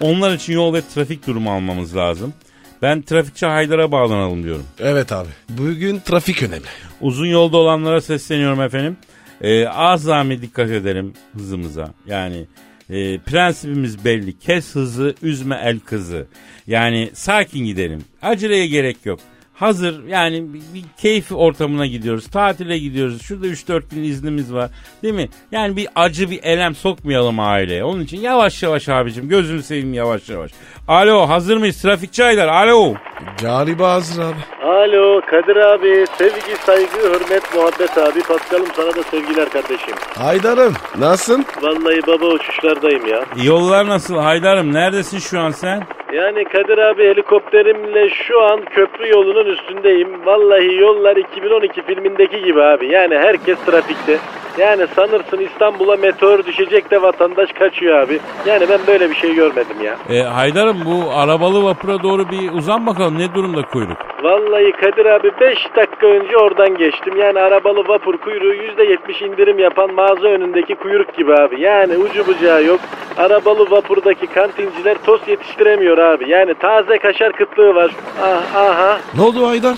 Onlar 0.00 0.34
için 0.34 0.52
yol 0.52 0.74
ve 0.74 0.82
trafik 0.94 1.26
durumu 1.26 1.52
almamız 1.52 1.96
lazım. 1.96 2.34
Ben 2.82 3.02
trafikçi 3.02 3.46
Haydar'a 3.46 3.92
bağlanalım 3.92 4.42
diyorum. 4.44 4.66
Evet 4.78 5.12
abi. 5.12 5.28
Bugün 5.48 6.00
trafik 6.00 6.42
önemli. 6.42 6.66
Uzun 7.00 7.26
yolda 7.26 7.56
olanlara 7.56 8.00
sesleniyorum 8.00 8.60
efendim. 8.62 8.96
Ee, 9.40 9.68
azami 9.68 10.42
dikkat 10.42 10.70
edelim 10.70 11.12
hızımıza. 11.34 11.88
Yani 12.06 12.46
e, 12.90 13.18
prensibimiz 13.18 14.04
belli. 14.04 14.38
Kes 14.38 14.74
hızı, 14.74 15.14
üzme 15.22 15.60
el 15.64 15.78
kızı. 15.78 16.26
Yani 16.66 17.10
sakin 17.14 17.64
gidelim. 17.64 18.04
Aceleye 18.22 18.66
gerek 18.66 18.96
yok. 19.04 19.20
Hazır 19.56 20.04
yani 20.08 20.44
bir, 20.54 20.84
keyif 21.02 21.32
ortamına 21.32 21.86
gidiyoruz. 21.86 22.26
Tatile 22.30 22.78
gidiyoruz. 22.78 23.22
Şurada 23.22 23.46
3-4 23.46 23.82
gün 23.94 24.02
iznimiz 24.02 24.54
var. 24.54 24.70
Değil 25.02 25.14
mi? 25.14 25.28
Yani 25.52 25.76
bir 25.76 25.88
acı 25.94 26.30
bir 26.30 26.40
elem 26.42 26.74
sokmayalım 26.74 27.40
aileye. 27.40 27.84
Onun 27.84 28.00
için 28.00 28.20
yavaş 28.20 28.62
yavaş 28.62 28.88
abicim. 28.88 29.28
Gözünü 29.28 29.62
seveyim 29.62 29.94
yavaş 29.94 30.28
yavaş. 30.28 30.50
Alo 30.88 31.28
hazır 31.28 31.56
mıyız? 31.56 31.82
Trafikçi 31.82 32.24
Aydar. 32.24 32.48
Alo. 32.48 32.94
Galiba 33.42 33.92
hazır 33.92 34.22
abi. 34.22 34.36
Alo 34.62 35.20
Kadir 35.20 35.56
abi 35.56 36.04
sevgi 36.18 36.56
saygı 36.66 36.98
hürmet 36.98 37.54
muhabbet 37.54 37.98
abi 37.98 38.22
Paskal'ım 38.22 38.66
sana 38.76 38.94
da 38.94 39.02
sevgiler 39.02 39.48
kardeşim. 39.48 39.94
Haydar'ım 40.18 40.74
nasılsın? 40.98 41.44
Vallahi 41.62 42.00
baba 42.06 42.26
uçuşlardayım 42.26 43.06
ya. 43.06 43.24
Yollar 43.42 43.86
nasıl 43.88 44.16
Haydar'ım? 44.16 44.74
Neredesin 44.74 45.18
şu 45.18 45.40
an 45.40 45.50
sen? 45.50 45.86
Yani 46.12 46.44
Kadir 46.44 46.78
abi 46.78 47.04
helikopterimle 47.04 48.08
şu 48.08 48.42
an 48.42 48.60
köprü 48.64 49.08
yolunun 49.08 49.44
üstündeyim. 49.46 50.08
Vallahi 50.26 50.76
yollar 50.76 51.16
2012 51.16 51.82
filmindeki 51.82 52.44
gibi 52.44 52.62
abi. 52.62 52.86
Yani 52.92 53.18
herkes 53.18 53.58
trafikte. 53.58 54.18
Yani 54.58 54.86
sanırsın 54.86 55.38
İstanbul'a 55.38 55.96
meteor 55.96 56.44
düşecek 56.46 56.90
de 56.90 57.02
vatandaş 57.02 57.52
kaçıyor 57.52 57.98
abi. 57.98 58.18
Yani 58.46 58.66
ben 58.70 58.78
böyle 58.86 59.10
bir 59.10 59.14
şey 59.14 59.34
görmedim 59.34 59.76
ya. 59.84 59.96
E, 60.16 60.22
Haydar'ım 60.22 60.76
bu 60.86 61.10
arabalı 61.14 61.64
vapura 61.64 62.02
doğru 62.02 62.30
bir 62.30 62.52
uzan 62.52 62.86
bakalım 62.86 63.18
ne 63.18 63.34
durumda 63.34 63.62
kuyruk? 63.62 63.96
Vallahi 64.22 64.72
Kadir 64.72 65.06
abi 65.06 65.30
5 65.40 65.58
dakika 65.76 66.06
önce 66.06 66.36
oradan 66.36 66.76
geçtim. 66.76 67.16
Yani 67.16 67.38
arabalı 67.38 67.88
vapur 67.88 68.16
kuyruğu 68.16 68.54
%70 68.54 69.24
indirim 69.26 69.58
yapan 69.58 69.94
mağaza 69.94 70.28
önündeki 70.28 70.74
kuyruk 70.74 71.16
gibi 71.16 71.34
abi. 71.34 71.60
Yani 71.60 71.96
ucu 71.96 72.26
bucağı 72.26 72.64
yok. 72.64 72.80
Arabalı 73.16 73.70
vapurdaki 73.70 74.26
kantinciler 74.26 74.96
tost 75.06 75.28
yetiştiremiyor 75.28 75.95
abi. 76.02 76.30
Yani 76.30 76.54
taze 76.54 76.98
kaşar 76.98 77.32
kıtlığı 77.32 77.74
var. 77.74 77.90
Ah, 78.22 78.56
aha. 78.56 78.98
Ne 79.14 79.22
oldu 79.22 79.46
Haydar? 79.48 79.76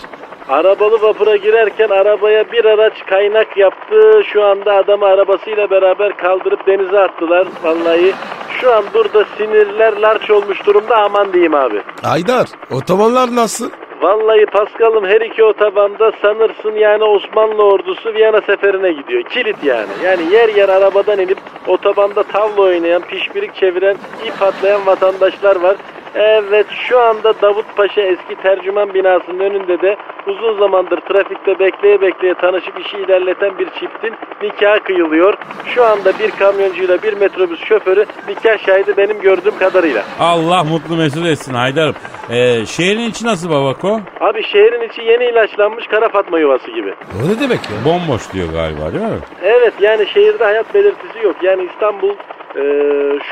Arabalı 0.49 1.03
vapura 1.03 1.37
girerken 1.37 1.89
arabaya 1.89 2.53
bir 2.53 2.65
araç 2.65 3.07
kaynak 3.07 3.57
yaptı. 3.57 4.23
Şu 4.33 4.45
anda 4.45 4.75
adamı 4.75 5.07
arabasıyla 5.07 5.71
beraber 5.71 6.17
kaldırıp 6.17 6.67
denize 6.67 6.99
attılar. 6.99 7.47
Vallahi 7.63 8.15
şu 8.61 8.73
an 8.75 8.85
burada 8.95 9.25
sinirler 9.37 9.97
larç 10.01 10.31
olmuş 10.31 10.67
durumda 10.67 10.97
aman 10.97 11.33
diyeyim 11.33 11.55
abi. 11.55 11.83
Haydar 12.03 12.47
otobanlar 12.71 13.35
nasıl? 13.35 13.71
Vallahi 14.03 14.47
Paskal'ım 14.47 15.05
her 15.07 15.21
iki 15.21 15.45
otobanda 15.45 16.13
sanırsın 16.23 16.73
yani 16.75 17.05
Osmanlı 17.05 17.63
ordusu 17.63 18.15
Viyana 18.15 18.41
seferine 18.41 18.93
gidiyor. 18.93 19.23
Kilit 19.23 19.65
yani. 19.65 19.89
Yani 20.05 20.33
yer 20.33 20.49
yer 20.49 20.69
arabadan 20.69 21.19
inip 21.19 21.39
otobanda 21.67 22.23
tavla 22.23 22.63
oynayan, 22.63 23.03
pişpirik 23.03 23.55
çeviren, 23.55 23.97
ip 24.27 24.43
atlayan 24.43 24.87
vatandaşlar 24.87 25.57
var. 25.57 25.77
Evet 26.21 26.67
şu 26.89 27.01
anda 27.01 27.33
Davut 27.43 27.77
Paşa 27.77 28.01
eski 28.01 28.35
tercüman 28.43 28.95
binasının 28.95 29.41
önünde 29.41 29.81
de 29.83 29.97
uzun 30.27 30.59
zamandır 30.59 31.01
trafikte 31.01 31.59
bekleye 31.59 32.01
bekleye 32.01 32.35
tanışıp 32.35 32.81
işi 32.81 32.97
ilerleten 32.97 33.59
bir 33.59 33.67
çiftin 33.71 34.15
nikahı 34.43 34.81
kıyılıyor. 34.81 35.35
Şu 35.75 35.85
anda 35.85 36.19
bir 36.19 36.31
kamyoncuyla 36.31 37.03
bir 37.03 37.13
metrobüs 37.13 37.61
şoförü 37.65 38.07
nikah 38.29 38.59
şahidi 38.67 38.97
benim 38.97 39.21
gördüğüm 39.21 39.59
kadarıyla. 39.59 40.05
Allah 40.21 40.65
mutlu 40.65 40.97
mesut 40.97 41.27
etsin 41.27 41.55
Haydar'ım. 41.55 41.95
E, 42.31 42.67
şehrin 42.67 43.11
içi 43.11 43.27
nasıl 43.27 43.51
babako? 43.51 44.01
Abi 44.21 44.43
şehrin 44.43 44.89
içi 44.89 45.03
yeni 45.03 45.25
ilaçlanmış 45.25 45.87
kara 45.87 46.09
fatma 46.09 46.39
yuvası 46.39 46.71
gibi. 46.71 46.95
O 47.25 47.29
ne 47.29 47.41
demek 47.41 47.61
ya? 47.71 47.77
Bomboş 47.85 48.33
diyor 48.33 48.49
galiba 48.53 48.93
değil 48.93 49.05
mi? 49.13 49.19
Evet 49.43 49.75
yani 49.81 50.07
şehirde 50.07 50.45
hayat 50.45 50.75
belirtisi 50.75 51.19
yok. 51.25 51.37
Yani 51.43 51.69
İstanbul 51.73 52.15
e, 52.59 52.63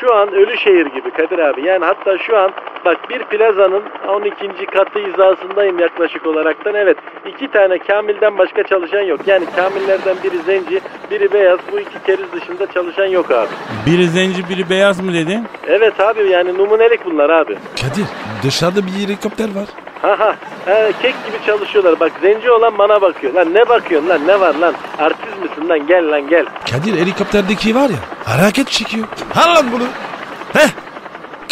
şu 0.00 0.14
an 0.14 0.33
ölü 0.33 0.56
şehir 0.56 0.87
gibi 0.87 1.11
Kadir 1.11 1.38
abi. 1.38 1.66
Yani 1.66 1.85
hatta 1.85 2.18
şu 2.18 2.38
an 2.38 2.50
bak 2.85 3.11
bir 3.11 3.25
plazanın 3.25 3.83
12. 4.09 4.66
katı 4.66 4.99
hizasındayım 4.99 5.78
yaklaşık 5.78 6.26
olaraktan. 6.26 6.75
Evet 6.75 6.97
iki 7.26 7.49
tane 7.49 7.78
Kamil'den 7.78 8.38
başka 8.38 8.62
çalışan 8.62 9.02
yok. 9.02 9.21
Yani 9.26 9.47
Kamillerden 9.56 10.16
biri 10.25 10.38
zenci, 10.38 10.80
biri 11.11 11.33
beyaz. 11.33 11.59
Bu 11.73 11.80
iki 11.80 12.02
keriz 12.06 12.33
dışında 12.33 12.66
çalışan 12.66 13.06
yok 13.06 13.30
abi. 13.30 13.49
Biri 13.87 14.09
zenci 14.09 14.49
biri 14.49 14.71
beyaz 14.71 15.00
mı 15.00 15.12
dedin? 15.14 15.45
Evet 15.66 16.00
abi 16.00 16.28
yani 16.30 16.59
numunelik 16.59 17.04
bunlar 17.04 17.30
abi. 17.30 17.56
Kadir 17.80 18.06
dışarıda 18.42 18.87
bir 18.87 19.06
helikopter 19.06 19.45
var. 19.54 19.66
Ha 20.06 20.16
ha. 20.18 20.36
He, 20.64 20.92
kek 21.02 21.14
gibi 21.26 21.46
çalışıyorlar. 21.46 22.00
Bak 22.00 22.12
zenci 22.22 22.50
olan 22.50 22.78
bana 22.78 23.00
bakıyor. 23.02 23.34
Lan 23.34 23.54
ne 23.54 23.68
bakıyorsun 23.68 24.08
lan 24.08 24.26
ne 24.26 24.40
var 24.40 24.54
lan? 24.54 24.75
Artist 24.98 25.42
misin 25.42 25.68
lan 25.68 25.86
gel 25.86 26.10
lan 26.10 26.28
gel. 26.28 26.46
Kadir 26.70 27.00
helikopterdeki 27.00 27.75
var 27.75 27.90
ya 27.90 27.96
hareket 28.25 28.68
çekiyor. 28.70 29.06
Al 29.36 29.54
lan 29.54 29.66
bunu. 29.72 29.84
Heh. 30.52 30.68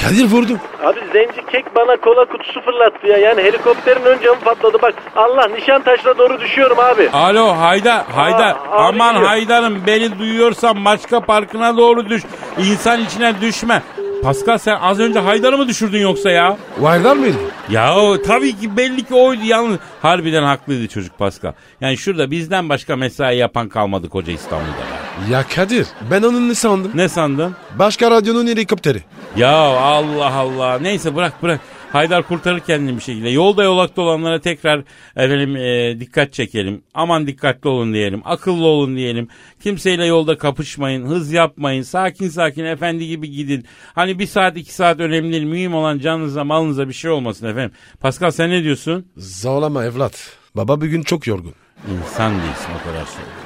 Kadir 0.03 0.25
vurdum. 0.31 0.59
Abi 0.85 1.01
zenci 1.13 1.47
kek 1.53 1.77
bana 1.77 1.97
kola 1.97 2.25
kutusu 2.25 2.61
fırlattı 2.61 3.07
ya. 3.07 3.17
Yani 3.19 3.43
helikopterin 3.43 4.05
ön 4.05 4.19
camı 4.23 4.41
patladı. 4.41 4.83
Bak 4.83 4.95
Allah 5.17 5.47
Nişantaş'la 5.49 6.19
doğru 6.19 6.41
düşüyorum 6.41 6.79
abi. 6.79 7.11
Alo 7.13 7.47
Haydar, 7.59 8.05
Haydar. 8.15 8.51
abi 8.51 8.59
Aman 8.71 9.15
diyor. 9.17 9.27
Haydar'ım 9.27 9.83
beni 9.87 10.19
duyuyorsan 10.19 10.77
Maçka 10.77 11.21
Parkı'na 11.21 11.77
doğru 11.77 12.09
düş. 12.09 12.23
İnsan 12.59 13.01
içine 13.01 13.41
düşme. 13.41 13.83
Pascal 14.25 14.59
sen 14.59 14.77
az 14.81 15.01
önce 15.01 15.19
Haydar'ı 15.19 15.59
mı 15.59 15.69
düşürdün 15.69 15.99
yoksa 15.99 16.31
ya? 16.31 16.57
Haydar 16.83 17.17
mıydı? 17.17 17.37
Ya 17.71 17.97
o, 17.97 18.23
tabii 18.23 18.57
ki 18.61 18.77
belli 18.77 19.05
ki 19.05 19.15
oydu 19.15 19.41
yalnız. 19.45 19.79
Harbiden 20.03 20.43
haklıydı 20.43 20.89
çocuk 20.89 21.19
Pascal. 21.19 21.53
Yani 21.81 21.97
şurada 21.97 22.31
bizden 22.31 22.69
başka 22.69 22.97
mesai 22.97 23.37
yapan 23.37 23.69
kalmadı 23.69 24.09
koca 24.09 24.33
İstanbul'da. 24.33 25.31
Ya 25.31 25.45
Kadir 25.55 25.87
ben 26.11 26.23
onun 26.23 26.49
ne 26.49 26.55
sandım? 26.55 26.91
Ne 26.95 27.09
sandın? 27.09 27.57
Başka 27.79 28.11
radyonun 28.11 28.47
helikopteri. 28.47 29.03
Ya 29.37 29.57
Allah 29.57 30.35
Allah. 30.35 30.79
Neyse 30.79 31.17
bırak 31.17 31.43
bırak. 31.43 31.61
Haydar 31.95 32.23
kurtarır 32.23 32.61
kendini 32.61 32.97
bir 32.97 33.03
şekilde. 33.03 33.29
Yolda 33.29 33.63
yolakta 33.65 34.03
olanlara 34.03 34.41
tekrar 34.41 34.83
efendim 35.17 35.57
e, 35.57 36.01
dikkat 36.01 36.33
çekelim. 36.33 36.83
Aman 36.95 37.27
dikkatli 37.27 37.69
olun 37.69 37.95
diyelim. 37.95 38.23
Akıllı 38.25 38.67
olun 38.67 38.97
diyelim. 38.97 39.29
Kimseyle 39.63 40.07
yolda 40.07 40.39
kapışmayın. 40.39 41.07
Hız 41.07 41.33
yapmayın. 41.33 41.83
Sakin 41.83 42.29
sakin 42.29 42.65
efendi 42.65 43.07
gibi 43.07 43.31
gidin. 43.31 43.65
Hani 43.95 44.19
bir 44.19 44.27
saat 44.27 44.57
iki 44.57 44.75
saat 44.75 45.01
önemli 45.01 45.33
değil. 45.33 45.45
Mühim 45.45 45.75
olan 45.75 45.99
canınıza 45.99 46.45
malınıza 46.45 46.89
bir 46.89 46.95
şey 46.95 47.11
olmasın 47.11 47.47
efendim. 47.47 47.73
Pascal 48.01 48.31
sen 48.31 48.51
ne 48.51 48.63
diyorsun? 48.63 49.07
Zorlama 49.17 49.85
evlat. 49.85 50.37
Baba 50.55 50.81
bugün 50.81 51.03
çok 51.03 51.27
yorgun. 51.27 51.55
İnsan 51.93 52.33
değilsin 52.33 52.71
o 52.81 52.89
kadar 52.89 53.05
söylüyorum. 53.07 53.45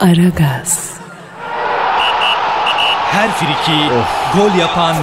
Aragaz, 0.00 1.00
Her 3.14 3.30
friki 3.32 3.90
gol 4.36 4.58
yapan 4.58 4.96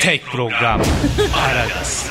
tek 0.00 0.26
program. 0.26 0.80
Aragaz. 1.46 2.06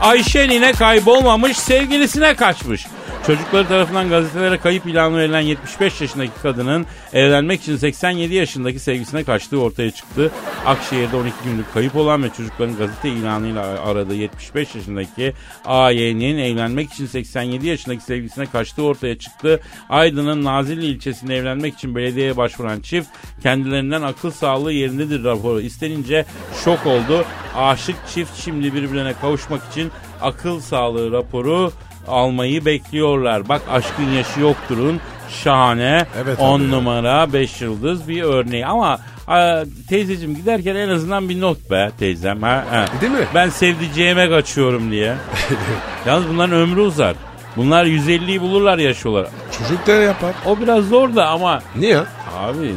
Ayşe 0.00 0.48
nine 0.48 0.72
kaybolmamış 0.72 1.58
sevgilisine 1.58 2.36
kaçmış. 2.36 2.86
Çocukları 3.26 3.68
tarafından 3.68 4.08
gazetelere 4.08 4.58
kayıp 4.58 4.86
ilanı 4.86 5.18
verilen 5.18 5.40
75 5.40 6.00
yaşındaki 6.00 6.32
kadının 6.42 6.86
evlenmek 7.12 7.60
için 7.60 7.76
87 7.76 8.34
yaşındaki 8.34 8.78
sevgisine 8.78 9.24
kaçtığı 9.24 9.60
ortaya 9.60 9.90
çıktı. 9.90 10.30
Akşehir'de 10.66 11.16
12 11.16 11.34
günlük 11.44 11.74
kayıp 11.74 11.96
olan 11.96 12.22
ve 12.22 12.30
çocukların 12.36 12.76
gazete 12.76 13.08
ilanıyla 13.08 13.62
aradığı 13.62 14.14
75 14.14 14.74
yaşındaki 14.74 15.32
AY'nin 15.64 16.38
evlenmek 16.38 16.92
için 16.92 17.06
87 17.06 17.66
yaşındaki 17.66 18.02
sevgisine 18.02 18.46
kaçtığı 18.46 18.82
ortaya 18.82 19.18
çıktı. 19.18 19.60
Aydın'ın 19.88 20.44
Nazilli 20.44 20.86
ilçesinde 20.86 21.36
evlenmek 21.36 21.74
için 21.74 21.94
belediyeye 21.94 22.36
başvuran 22.36 22.80
çift 22.80 23.08
kendilerinden 23.42 24.02
akıl 24.02 24.30
sağlığı 24.30 24.72
yerindedir 24.72 25.24
raporu 25.24 25.60
istenince 25.60 26.24
şok 26.64 26.86
oldu. 26.86 27.24
Aşık 27.56 27.96
çift 28.14 28.44
şimdi 28.44 28.74
birbirine 28.74 29.14
kavuşmak 29.20 29.70
için 29.70 29.90
akıl 30.20 30.60
sağlığı 30.60 31.12
raporu 31.12 31.72
almayı 32.08 32.64
bekliyorlar. 32.64 33.48
Bak 33.48 33.62
aşkın 33.72 34.08
yaşı 34.16 34.40
yokturun. 34.40 35.00
Şahane. 35.44 36.06
Evet 36.24 36.38
10 36.40 36.60
abi. 36.60 36.70
numara 36.70 37.32
5 37.32 37.60
yıldız 37.60 38.08
bir 38.08 38.22
örneği. 38.22 38.66
Ama 38.66 38.98
a, 39.28 39.64
teyzeciğim 39.88 40.34
giderken 40.36 40.76
en 40.76 40.88
azından 40.88 41.28
bir 41.28 41.40
not 41.40 41.70
be 41.70 41.90
teyzem. 41.98 42.42
Ha, 42.42 42.64
ha. 42.70 42.84
Değil 43.00 43.12
mi? 43.12 43.24
Ben 43.34 43.48
sevdiceğime 43.48 44.28
kaçıyorum 44.30 44.90
diye. 44.90 45.14
Yalnız 46.06 46.28
bunların 46.28 46.56
ömrü 46.56 46.80
uzar. 46.80 47.14
Bunlar 47.56 47.84
150'yi 47.86 48.40
bulurlar 48.40 48.78
yaş 48.78 49.06
olarak. 49.06 49.30
Çocuk 49.58 49.86
da 49.86 49.92
yapar. 49.92 50.34
O 50.46 50.60
biraz 50.60 50.84
zor 50.88 51.16
da 51.16 51.28
ama 51.28 51.62
Niye? 51.76 51.98
abi 52.38 52.74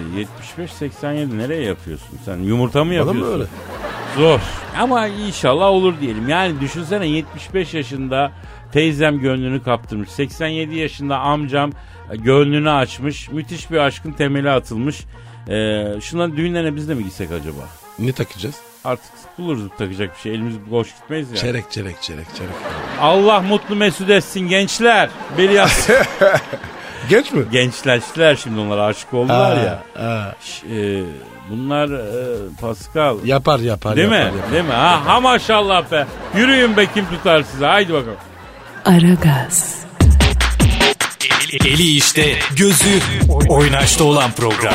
75-87 0.67 1.37
nereye 1.37 1.63
yapıyorsun 1.63 2.19
sen? 2.25 2.37
Yumurta 2.37 2.83
mı 2.83 2.89
Bana 2.89 2.95
yapıyorsun? 2.97 3.27
mı 3.27 3.33
öyle? 3.33 3.43
Zor. 4.17 4.39
Ama 4.79 5.07
inşallah 5.07 5.65
olur 5.65 5.93
diyelim. 6.01 6.29
Yani 6.29 6.59
düşünsene 6.61 7.07
75 7.07 7.73
yaşında 7.73 8.31
teyzem 8.71 9.19
gönlünü 9.19 9.63
kaptırmış. 9.63 10.09
87 10.09 10.75
yaşında 10.75 11.17
amcam 11.19 11.71
gönlünü 12.13 12.71
açmış. 12.71 13.29
Müthiş 13.29 13.71
bir 13.71 13.77
aşkın 13.77 14.11
temeli 14.11 14.49
atılmış. 14.49 15.01
Ee, 15.49 15.85
şunların 16.01 16.37
düğünlerine 16.37 16.75
biz 16.75 16.89
de 16.89 16.93
mi 16.93 17.03
gitsek 17.03 17.31
acaba? 17.31 17.61
Ne 17.99 18.11
takacağız? 18.11 18.55
Artık 18.85 19.11
buluruz 19.37 19.63
takacak 19.77 20.15
bir 20.15 20.21
şey. 20.21 20.31
Elimiz 20.33 20.55
boş 20.71 20.95
gitmeyiz 20.95 21.29
ya. 21.31 21.37
Çeyrek 21.37 21.71
çeyrek 21.71 22.01
çeyrek 22.01 22.25
çeyrek. 22.37 22.53
Allah 23.01 23.41
mutlu 23.41 23.75
mesut 23.75 24.09
etsin 24.09 24.47
gençler. 24.47 25.09
Bir 25.37 25.49
yaz. 25.49 25.87
Genç 27.09 27.31
mi? 27.31 27.43
Gençleştiler 27.51 28.35
şimdi 28.35 28.59
onlar 28.59 28.77
aşık 28.77 29.13
oldular 29.13 29.57
Ha, 29.57 29.63
ya. 29.63 29.83
ha. 30.05 30.35
Ş- 30.41 30.67
e, 30.67 31.03
bunlar 31.49 31.89
e, 31.89 32.37
Pascal. 32.61 33.17
Yapar 33.25 33.59
yapar. 33.59 33.95
Değil 33.95 34.09
mi? 34.09 34.15
yapar, 34.15 34.35
yapar. 34.35 34.51
Değil 34.51 34.63
mi? 34.63 34.71
Ha, 34.71 35.05
ha 35.05 35.19
maşallah 35.19 35.91
be. 35.91 36.07
Yürüyün 36.35 36.77
be 36.77 36.85
kim 36.93 37.05
tutar 37.09 37.43
size. 37.43 37.65
Haydi 37.65 37.93
bakalım. 37.93 38.17
Aragaz, 38.85 39.77
Eli 41.65 41.95
işte, 41.95 42.35
gözü 42.55 42.99
oynaşta 43.49 44.03
olan 44.03 44.31
program. 44.31 44.73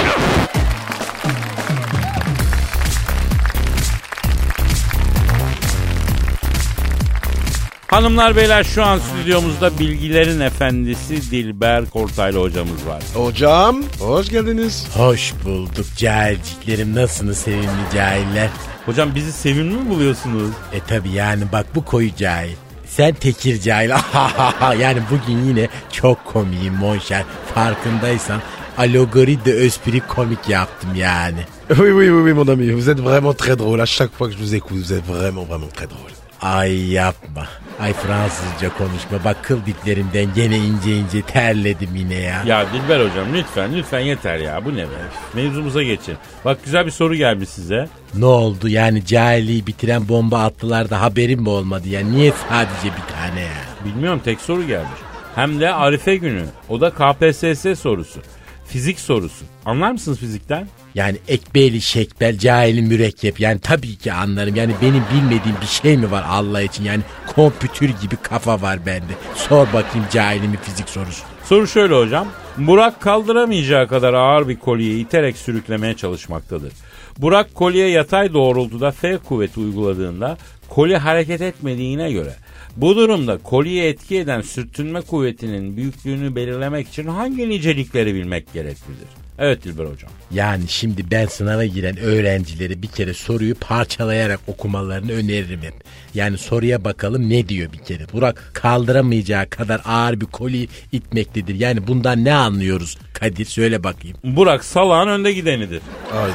Hanımlar 7.93 8.37
beyler 8.37 8.65
şu 8.65 8.85
an 8.85 8.99
stüdyomuzda 8.99 9.79
bilgilerin 9.79 10.41
efendisi 10.41 11.31
Dilber 11.31 11.87
Kortaylı 11.87 12.41
hocamız 12.41 12.87
var. 12.87 13.03
Hocam 13.15 13.83
hoş 13.99 14.29
geldiniz. 14.29 14.87
Hoş 14.97 15.33
bulduk 15.45 15.87
cahilciklerim. 15.97 16.95
Nasılsınız 16.95 17.39
sevimli 17.39 17.85
cahiller? 17.95 18.49
Hocam 18.87 19.15
bizi 19.15 19.33
sevimli 19.33 19.75
mi 19.75 19.91
buluyorsunuz? 19.91 20.51
E 20.73 20.81
tabi 20.81 21.11
yani 21.11 21.43
bak 21.53 21.67
bu 21.75 21.85
koyu 21.85 22.15
cahil. 22.17 22.55
Sen 22.87 23.15
tekir 23.15 23.61
cahil. 23.61 23.91
yani 24.81 24.99
bugün 25.11 25.45
yine 25.45 25.69
çok 25.93 26.25
komiyim 26.25 26.75
monşer. 26.75 27.25
Farkındaysan 27.55 28.41
alogori 28.79 29.45
de 29.45 29.53
esprit 29.53 30.07
komik 30.09 30.49
yaptım 30.49 30.91
yani. 30.97 31.41
Oui 31.71 31.93
oui 31.93 32.11
oui 32.11 32.23
oui 32.23 32.35
mon 32.35 32.47
ami. 32.47 32.75
Vous 32.75 32.89
êtes 32.89 33.01
vraiment 33.01 33.35
très 33.35 33.57
drôle. 33.57 33.81
À 33.83 33.87
chaque 33.87 34.13
fois 34.19 34.29
que 34.29 34.35
je 34.35 34.39
vous 34.39 34.55
écoute, 34.55 34.79
vous 34.79 34.93
êtes 34.93 35.07
vraiment 35.07 35.45
vraiment 35.45 35.73
très 35.77 35.87
drôle. 35.87 36.22
Ay 36.43 36.91
yapma. 36.93 37.47
Ay 37.81 37.93
Fransızca 37.93 38.69
konuşma. 38.79 39.25
Bak 39.25 39.45
kıl 39.45 39.67
diplerimden 39.67 40.35
gene 40.35 40.59
ince 40.59 40.97
ince 40.97 41.23
terledim 41.23 41.95
yine 41.97 42.15
ya. 42.15 42.43
Ya 42.47 42.67
Dilber 42.73 43.01
hocam 43.11 43.35
lütfen 43.35 43.75
lütfen 43.75 44.01
yeter 44.01 44.39
ya. 44.39 44.65
Bu 44.65 44.75
ne 44.75 44.83
be? 44.83 44.99
Mevzumuza 45.35 45.83
geçin. 45.83 46.17
Bak 46.45 46.65
güzel 46.65 46.87
bir 46.87 46.91
soru 46.91 47.15
gelmiş 47.15 47.49
size. 47.49 47.89
Ne 48.15 48.25
oldu 48.25 48.69
yani 48.69 49.07
cahilliği 49.07 49.67
bitiren 49.67 50.09
bomba 50.09 50.45
attılar 50.45 50.91
da 50.91 51.01
haberim 51.01 51.41
mi 51.41 51.49
olmadı 51.49 51.89
ya? 51.89 52.01
Niye 52.01 52.33
sadece 52.49 52.97
bir 52.97 53.15
tane 53.15 53.41
ya? 53.41 53.63
Bilmiyorum 53.85 54.21
tek 54.25 54.41
soru 54.41 54.67
gelmiş. 54.67 55.01
Hem 55.35 55.61
de 55.61 55.73
Arife 55.75 56.17
günü. 56.17 56.45
O 56.69 56.81
da 56.81 56.91
KPSS 56.91 57.81
sorusu. 57.81 58.21
Fizik 58.67 59.01
sorusu. 59.01 59.45
Anlar 59.67 59.93
mısınız 59.93 60.19
fizikten? 60.19 60.69
Yani 60.95 61.17
ekbeli 61.29 61.81
şekbel 61.81 62.39
cahili 62.39 62.83
mürekkep 62.83 63.41
yani 63.41 63.61
tabii 63.61 63.97
ki 63.97 64.13
anlarım. 64.13 64.57
Yani 64.57 64.73
benim 64.83 65.03
bilmediğim 65.15 65.57
bir 65.61 65.67
şey 65.67 65.97
mi 65.97 66.11
var 66.11 66.25
Allah 66.29 66.63
için? 66.63 66.85
Yani 66.85 67.03
kompütür 67.35 67.89
gibi 67.89 68.17
kafa 68.23 68.63
var 68.63 68.87
bende. 68.87 69.13
Sor 69.35 69.67
bakayım 69.67 70.07
cahilimi 70.13 70.57
fizik 70.57 70.89
sorusu. 70.89 71.23
Soru 71.45 71.67
şöyle 71.67 71.95
hocam. 71.95 72.29
Burak 72.57 73.01
kaldıramayacağı 73.01 73.89
kadar 73.89 74.15
ağır 74.15 74.49
bir 74.49 74.57
kolyeyi 74.57 75.05
iterek 75.05 75.37
sürüklemeye 75.37 75.95
çalışmaktadır. 75.95 76.73
Burak 77.19 77.55
kolye 77.55 77.89
yatay 77.89 78.33
doğrultuda 78.33 78.91
F 78.91 79.19
kuvveti 79.19 79.61
uyguladığında 79.61 80.39
kolye 80.69 80.99
hareket 80.99 81.41
etmediğine 81.41 82.13
göre 82.13 82.35
bu 82.77 82.97
durumda 82.97 83.39
kolye 83.39 83.89
etki 83.89 84.19
eden 84.19 84.41
sürtünme 84.41 85.01
kuvvetinin 85.01 85.77
büyüklüğünü 85.77 86.37
belirlemek 86.37 86.89
için 86.89 87.07
hangi 87.07 87.49
nicelikleri 87.49 88.15
bilmek 88.15 88.53
gereklidir? 88.53 89.22
Evet 89.39 89.65
Dilber 89.65 89.85
hocam. 89.85 90.11
Yani 90.31 90.69
şimdi 90.69 91.11
ben 91.11 91.27
sınava 91.27 91.65
giren 91.65 91.97
öğrencileri 91.97 92.83
bir 92.83 92.89
kere 92.89 93.15
soruyu 93.15 93.55
parçalayarak 93.55 94.41
okumalarını 94.47 95.13
öneririm 95.13 95.63
hep. 95.63 95.75
Yani 96.15 96.39
soruya 96.39 96.85
bakalım 96.85 97.31
ne 97.31 97.49
diyor 97.49 97.73
bir 97.73 97.79
kere. 97.79 98.03
Burak 98.13 98.51
kaldıramayacağı 98.55 99.47
kadar 99.51 99.81
ağır 99.85 100.21
bir 100.21 100.27
koli 100.27 100.69
itmektedir. 100.93 101.55
Yani 101.55 101.87
bundan 101.87 102.25
ne 102.25 102.35
anlıyoruz 102.35 102.99
Kadir 103.13 103.45
söyle 103.45 103.85
bakayım. 103.85 104.17
Burak 104.25 104.65
salağın 104.65 105.09
önde 105.09 105.33
gidenidir. 105.33 105.83
Hayda. 106.11 106.35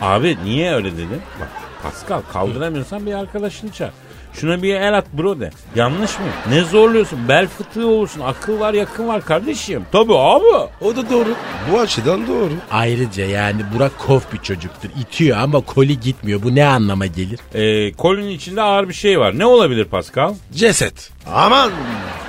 Abi 0.00 0.36
niye 0.44 0.74
öyle 0.74 0.92
dedin? 0.92 1.20
Bak 1.40 1.48
Pascal 1.82 2.20
kaldıramıyorsan 2.32 3.06
bir 3.06 3.12
arkadaşını 3.12 3.72
çağır. 3.72 3.92
Şuna 4.34 4.62
bir 4.62 4.74
el 4.74 4.98
at 4.98 5.06
bro 5.12 5.40
de. 5.40 5.50
Yanlış 5.74 6.18
mı? 6.18 6.24
Ne 6.50 6.60
zorluyorsun? 6.60 7.18
Bel 7.28 7.46
fıtığı 7.48 7.86
olursun. 7.86 8.20
Akıl 8.20 8.60
var 8.60 8.74
yakın 8.74 9.08
var 9.08 9.24
kardeşim. 9.24 9.82
Tabii 9.92 10.18
abi. 10.18 10.44
O 10.80 10.96
da 10.96 11.10
doğru. 11.10 11.28
Bu 11.72 11.80
açıdan 11.80 12.26
doğru. 12.28 12.50
Ayrıca 12.70 13.24
yani 13.24 13.62
Burak 13.74 13.98
kof 13.98 14.32
bir 14.32 14.38
çocuktur. 14.38 14.88
İtiyor 15.00 15.38
ama 15.38 15.60
koli 15.60 16.00
gitmiyor. 16.00 16.42
Bu 16.42 16.54
ne 16.54 16.66
anlama 16.66 17.06
gelir? 17.06 17.40
Ee, 17.54 17.92
kolinin 17.92 18.30
içinde 18.30 18.62
ağır 18.62 18.88
bir 18.88 18.94
şey 18.94 19.20
var. 19.20 19.38
Ne 19.38 19.46
olabilir 19.46 19.84
Pascal? 19.84 20.34
Ceset. 20.54 21.10
Aman. 21.34 21.70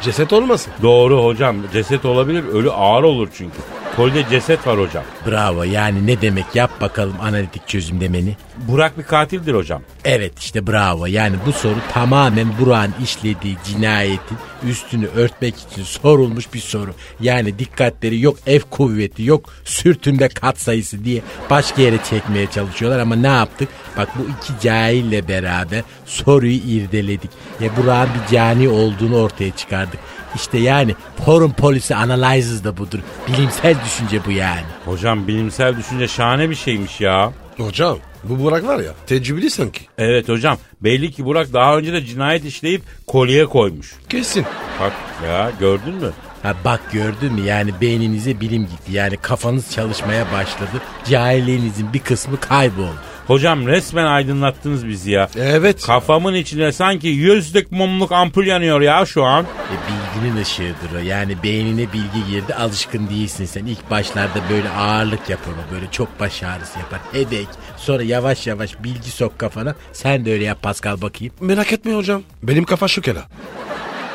Ceset 0.02 0.34
olmasın. 0.34 0.74
Doğru 0.82 1.26
hocam. 1.26 1.56
Ceset 1.74 2.06
olabilir. 2.06 2.44
Ölü 2.54 2.72
ağır 2.72 3.04
olur 3.04 3.28
çünkü. 3.38 3.58
Kolide 3.96 4.26
ceset 4.30 4.68
var 4.68 4.80
hocam. 4.80 5.04
Bravo 5.28 5.64
yani 5.64 6.08
ne 6.08 6.22
demek 6.22 6.46
yap 6.56 6.82
bakalım 6.82 7.16
analitik 7.22 7.68
çözüm 7.68 8.02
demeni. 8.02 8.36
Burak 8.68 8.98
bir 8.98 9.04
katildir 9.04 9.54
hocam. 9.54 9.82
Evet 10.06 10.40
işte 10.40 10.68
bravo 10.68 11.06
yani 11.06 11.36
bu 11.46 11.54
soru 11.54 11.76
tamamen 11.94 12.48
Burak'ın 12.60 13.04
işlediği 13.04 13.58
cinayetin 13.66 14.38
üstünü 14.70 15.08
örtmek 15.08 15.56
için 15.56 15.84
sorulmuş 15.84 16.54
bir 16.54 16.60
soru. 16.60 16.94
Yani 17.20 17.60
dikkatleri 17.60 18.22
yok 18.22 18.38
F 18.46 18.60
kuvveti 18.60 19.24
yok 19.24 19.50
sürtünme 19.64 20.28
katsayısı 20.30 21.06
diye 21.06 21.22
başka 21.50 21.82
yere 21.82 21.98
çekmeye 22.10 22.48
çalışıyorlar 22.48 23.00
ama 23.00 23.16
ne 23.16 23.28
yaptık? 23.28 23.70
Bak 23.98 24.10
bu 24.16 24.24
iki 24.24 24.62
cahille 24.62 25.28
beraber 25.28 25.84
soruyu 26.06 26.58
irdeledik. 26.58 27.32
Ya 27.60 27.70
Burak'ın 27.78 28.14
bir 28.14 28.36
cani 28.36 28.70
olduğunu 28.70 29.18
ortaya 29.18 29.52
çıkardık. 29.52 30.00
İşte 30.36 30.58
yani 30.58 30.96
forum 31.26 31.54
polisi 31.54 31.96
analyzes 31.96 32.64
da 32.64 32.78
budur. 32.78 33.00
Bilimsel 33.28 33.76
düşünce 33.86 34.26
bu 34.26 34.32
yani. 34.32 34.66
Hocam 34.86 35.28
bilimsel 35.28 35.78
düşünce 35.78 36.08
şahane 36.08 36.50
bir 36.50 36.56
şeymiş 36.56 37.02
ya. 37.02 37.32
Hocam 37.58 37.98
bu 38.24 38.44
Burak 38.44 38.68
var 38.68 38.80
ya 38.80 38.92
tecrübeli 39.08 39.50
sanki. 39.50 39.82
Evet 39.98 40.30
hocam. 40.30 40.58
Belli 40.82 41.12
ki 41.12 41.26
Burak 41.26 41.54
daha 41.54 41.78
önce 41.78 41.94
de 41.94 42.06
cinayet 42.06 42.46
işleyip 42.46 42.82
kolye 43.08 43.46
koymuş. 43.46 43.94
Kesin. 44.10 44.46
Bak 44.82 44.94
ya 45.28 45.52
gördün 45.60 45.94
mü? 45.94 46.12
Ha 46.44 46.54
bak 46.66 46.82
gördün 46.94 47.34
mü 47.34 47.42
yani 47.42 47.72
beyninize 47.82 48.42
bilim 48.42 48.62
gitti. 48.62 48.92
Yani 48.92 49.18
kafanız 49.18 49.72
çalışmaya 49.72 50.32
başladı. 50.32 50.82
Cahilliğinizin 51.10 51.94
bir 51.94 52.00
kısmı 52.00 52.40
kayboldu. 52.40 53.00
Hocam 53.28 53.68
resmen 53.68 54.06
aydınlattınız 54.06 54.88
bizi 54.88 55.12
ya. 55.12 55.30
Evet. 55.38 55.86
Kafamın 55.86 56.34
içine 56.34 56.72
sanki 56.72 57.08
yüzlük 57.08 57.72
mumluk 57.72 58.12
ampul 58.12 58.46
yanıyor 58.46 58.82
ya 58.82 59.06
şu 59.06 59.24
an. 59.24 59.44
E, 59.44 59.76
bilginin 59.88 60.42
ışığıdır 60.42 60.96
o. 60.96 61.00
Yani 61.00 61.44
beynine 61.44 61.94
bilgi 61.94 62.32
girdi 62.32 62.56
alışkın 62.56 63.10
değilsin 63.10 63.46
sen. 63.46 63.66
İlk 63.66 63.92
başlarda 63.92 64.40
böyle 64.50 64.70
ağırlık 64.70 65.30
yapar 65.30 65.52
o. 65.52 65.74
Böyle 65.74 65.86
çok 65.92 66.20
baş 66.20 66.44
ağrısı 66.44 66.80
yapar. 66.80 67.00
Headache. 67.12 67.60
Sonra 67.78 68.04
yavaş 68.04 68.48
yavaş 68.48 68.84
bilgi 68.84 69.12
sok 69.12 69.40
kafana. 69.40 69.76
Sen 69.94 70.26
de 70.26 70.32
öyle 70.34 70.44
yap 70.44 70.62
Pascal 70.62 71.02
bakayım. 71.02 71.34
Merak 71.40 71.74
etme 71.74 71.94
hocam. 71.94 72.22
Benim 72.44 72.64
kafa 72.64 72.88
şu 72.88 73.02
kere. 73.02 73.20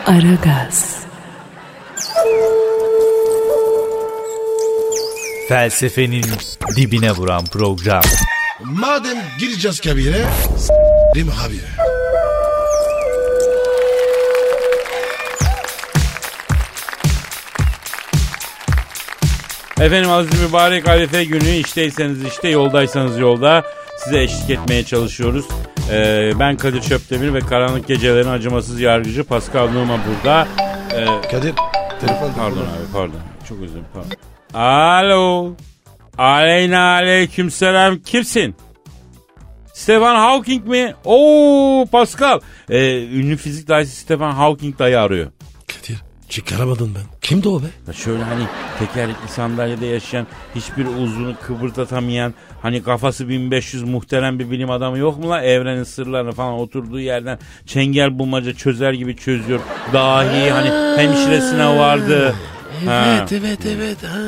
Aragaz. 0.07 1.01
Felsefenin 5.49 6.25
dibine 6.77 7.13
vuran 7.13 7.45
program. 7.45 8.03
Madem 8.65 9.19
gireceğiz 9.39 9.81
kabire. 9.81 10.27
S**rim 10.59 11.29
abi. 11.47 11.61
Efendim 19.81 20.11
aziz 20.11 20.43
mübarek 20.43 20.89
arife 20.89 21.25
günü 21.25 21.49
işteyseniz 21.49 22.25
işte 22.25 22.49
yoldaysanız 22.49 23.19
yolda 23.19 23.63
size 24.05 24.23
eşlik 24.23 24.51
etmeye 24.51 24.85
çalışıyoruz. 24.85 25.47
Ee, 25.91 26.33
ben 26.41 26.57
Kadir 26.57 26.81
Çöptemir 26.81 27.35
ve 27.35 27.41
Karanlık 27.41 27.87
Gecelerin 27.89 28.29
acımasız 28.29 28.81
yargıcı 28.81 29.25
Pascal 29.25 29.69
Numa 29.69 29.99
burada. 30.09 30.49
Ee, 30.95 31.05
Kadir 31.31 31.55
telefon. 32.01 32.33
pardon 32.39 32.57
abi 32.61 32.93
pardon. 32.93 33.21
Çok 33.49 33.59
özür 33.59 33.69
dilerim 33.73 33.87
pardon. 33.95 34.61
Alo. 34.61 35.53
Aleyna 36.21 36.81
aleyküm 36.81 37.51
selam. 37.51 37.99
Kimsin? 37.99 38.55
Stephen 39.75 40.15
Hawking 40.15 40.67
mi? 40.67 40.95
Oo 41.05 41.87
Pascal. 41.93 42.41
Ee, 42.71 43.05
ünlü 43.05 43.37
fizik 43.37 43.69
dayısı 43.69 43.97
Stephen 43.97 44.31
Hawking 44.31 44.79
dayı 44.79 45.01
arıyor. 45.01 45.31
Kadir 45.69 45.99
çıkaramadın 46.29 46.95
ben. 46.95 47.03
Kimdi 47.21 47.49
o 47.49 47.63
be? 47.63 47.67
Ya 47.87 47.93
şöyle 47.93 48.23
hani 48.23 48.43
tekerlekli 48.79 49.29
sandalyede 49.29 49.87
yaşayan 49.87 50.27
hiçbir 50.55 50.87
uzunu 50.87 51.35
kıvırdatamayan 51.43 52.35
hani 52.63 52.83
kafası 52.83 53.29
1500 53.29 53.83
muhterem 53.83 54.39
bir 54.39 54.51
bilim 54.51 54.71
adamı 54.71 54.99
yok 54.99 55.19
mu 55.19 55.31
la 55.31 55.43
evrenin 55.43 55.85
sırlarını 55.85 56.33
falan 56.33 56.53
oturduğu 56.53 57.01
yerden 57.01 57.39
çengel 57.67 58.19
bulmaca 58.19 58.55
çözer 58.55 58.93
gibi 58.93 59.17
çözüyor. 59.17 59.61
Dahi 59.93 60.51
hani 60.51 60.99
hemşiresine 61.03 61.79
vardı. 61.79 62.35
Ha. 62.87 63.05
Evet 63.19 63.33
evet 63.33 63.59
evet. 63.67 63.97
Ha. 64.03 64.19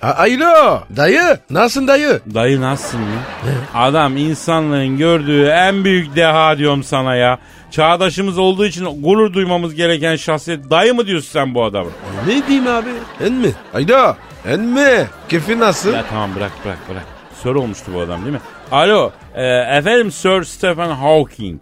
Ha, 0.00 0.14
alo 0.18 0.80
dayı 0.96 1.38
nasılsın 1.50 1.88
dayı? 1.88 2.20
Dayı 2.34 2.60
nasılsın 2.60 2.98
ya? 2.98 3.50
Adam 3.74 4.16
insanlığın 4.16 4.96
gördüğü 4.96 5.46
en 5.46 5.84
büyük 5.84 6.16
deha 6.16 6.58
diyorum 6.58 6.82
sana 6.84 7.14
ya. 7.14 7.38
Çağdaşımız 7.70 8.38
olduğu 8.38 8.66
için 8.66 9.02
gurur 9.02 9.32
duymamız 9.32 9.74
gereken 9.74 10.16
şahsiyet 10.16 10.70
dayı 10.70 10.94
mı 10.94 11.06
diyorsun 11.06 11.28
sen 11.32 11.54
bu 11.54 11.64
adamı? 11.64 11.90
Ne 12.26 12.46
diyeyim 12.46 12.66
abi? 12.68 12.88
En 13.24 13.32
mi? 13.32 13.50
Alo 13.74 14.14
en 14.46 14.60
mi? 14.60 15.06
Keyfin 15.28 15.60
nasıl? 15.60 15.92
Ya 15.92 16.04
tamam 16.10 16.30
bırak 16.36 16.52
bırak 16.64 16.78
bırak. 16.90 17.04
Sir 17.42 17.50
olmuştu 17.54 17.90
bu 17.94 18.00
adam 18.00 18.20
değil 18.20 18.32
mi? 18.32 18.40
Alo 18.72 19.10
e, 19.34 19.44
efendim 19.46 20.10
Sir 20.12 20.44
Stephen 20.44 20.90
Hawking. 20.90 21.60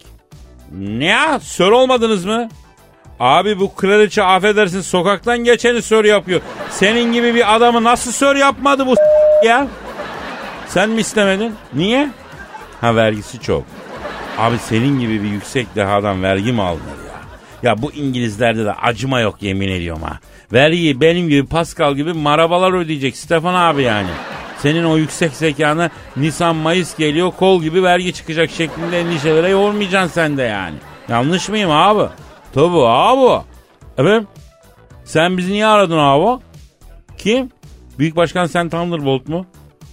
Ne 0.73 1.05
ya 1.05 1.41
Sir 1.41 1.65
olmadınız 1.69 2.25
mı? 2.25 2.49
Abi 3.21 3.61
bu 3.61 3.75
kraliçe 3.75 4.23
affedersin 4.23 4.81
sokaktan 4.81 5.39
geçeni 5.39 5.83
Sir 5.83 6.05
yapıyor. 6.05 6.41
Senin 6.71 7.13
gibi 7.13 7.35
bir 7.35 7.57
adamı 7.57 7.85
nasıl 7.85 8.13
Sir 8.13 8.37
yapmadı 8.37 8.87
bu 8.87 8.95
ya? 9.47 9.67
Sen 10.69 10.91
mi 10.91 11.01
istemedin? 11.01 11.55
Niye? 11.75 12.11
Ha 12.81 12.97
vergisi 12.97 13.41
çok. 13.41 13.65
Abi 14.39 14.59
senin 14.59 15.01
gibi 15.01 15.23
bir 15.23 15.29
yüksek 15.29 15.77
dehadan 15.77 16.23
vergi 16.23 16.53
mi 16.53 16.63
alınır 16.63 16.81
ya? 16.81 17.17
Ya 17.63 17.83
bu 17.83 17.93
İngilizlerde 17.93 18.65
de 18.65 18.73
acıma 18.73 19.21
yok 19.21 19.43
yemin 19.43 19.69
ediyorum 19.69 20.03
ha. 20.03 20.19
Vergiyi 20.53 21.01
benim 21.01 21.29
gibi 21.29 21.47
Pascal 21.47 21.95
gibi 21.95 22.13
marabalar 22.13 22.73
ödeyecek 22.73 23.17
Stefan 23.17 23.55
abi 23.55 23.83
yani. 23.83 24.09
Senin 24.59 24.85
o 24.85 24.97
yüksek 24.97 25.33
zekanı 25.33 25.91
Nisan 26.17 26.57
Mayıs 26.57 26.97
geliyor 26.97 27.33
kol 27.39 27.63
gibi 27.63 27.83
vergi 27.83 28.13
çıkacak 28.13 28.51
şeklinde 28.51 29.01
endişelere 29.01 29.49
yormayacaksın 29.49 30.15
sen 30.15 30.37
de 30.37 30.43
yani. 30.43 30.75
Yanlış 31.09 31.49
mıyım 31.49 31.71
abi? 31.71 32.09
Tabii 32.57 32.87
abi. 32.87 33.43
Efendim? 33.99 34.27
Sen 35.05 35.39
bizi 35.39 35.53
niye 35.53 35.67
aradın 35.67 35.99
abi? 35.99 36.43
Kim? 37.19 37.51
Büyük 37.99 38.17
Başkan 38.17 38.47
sen 38.47 38.69
Thunderbolt 38.69 39.29
mu? 39.29 39.47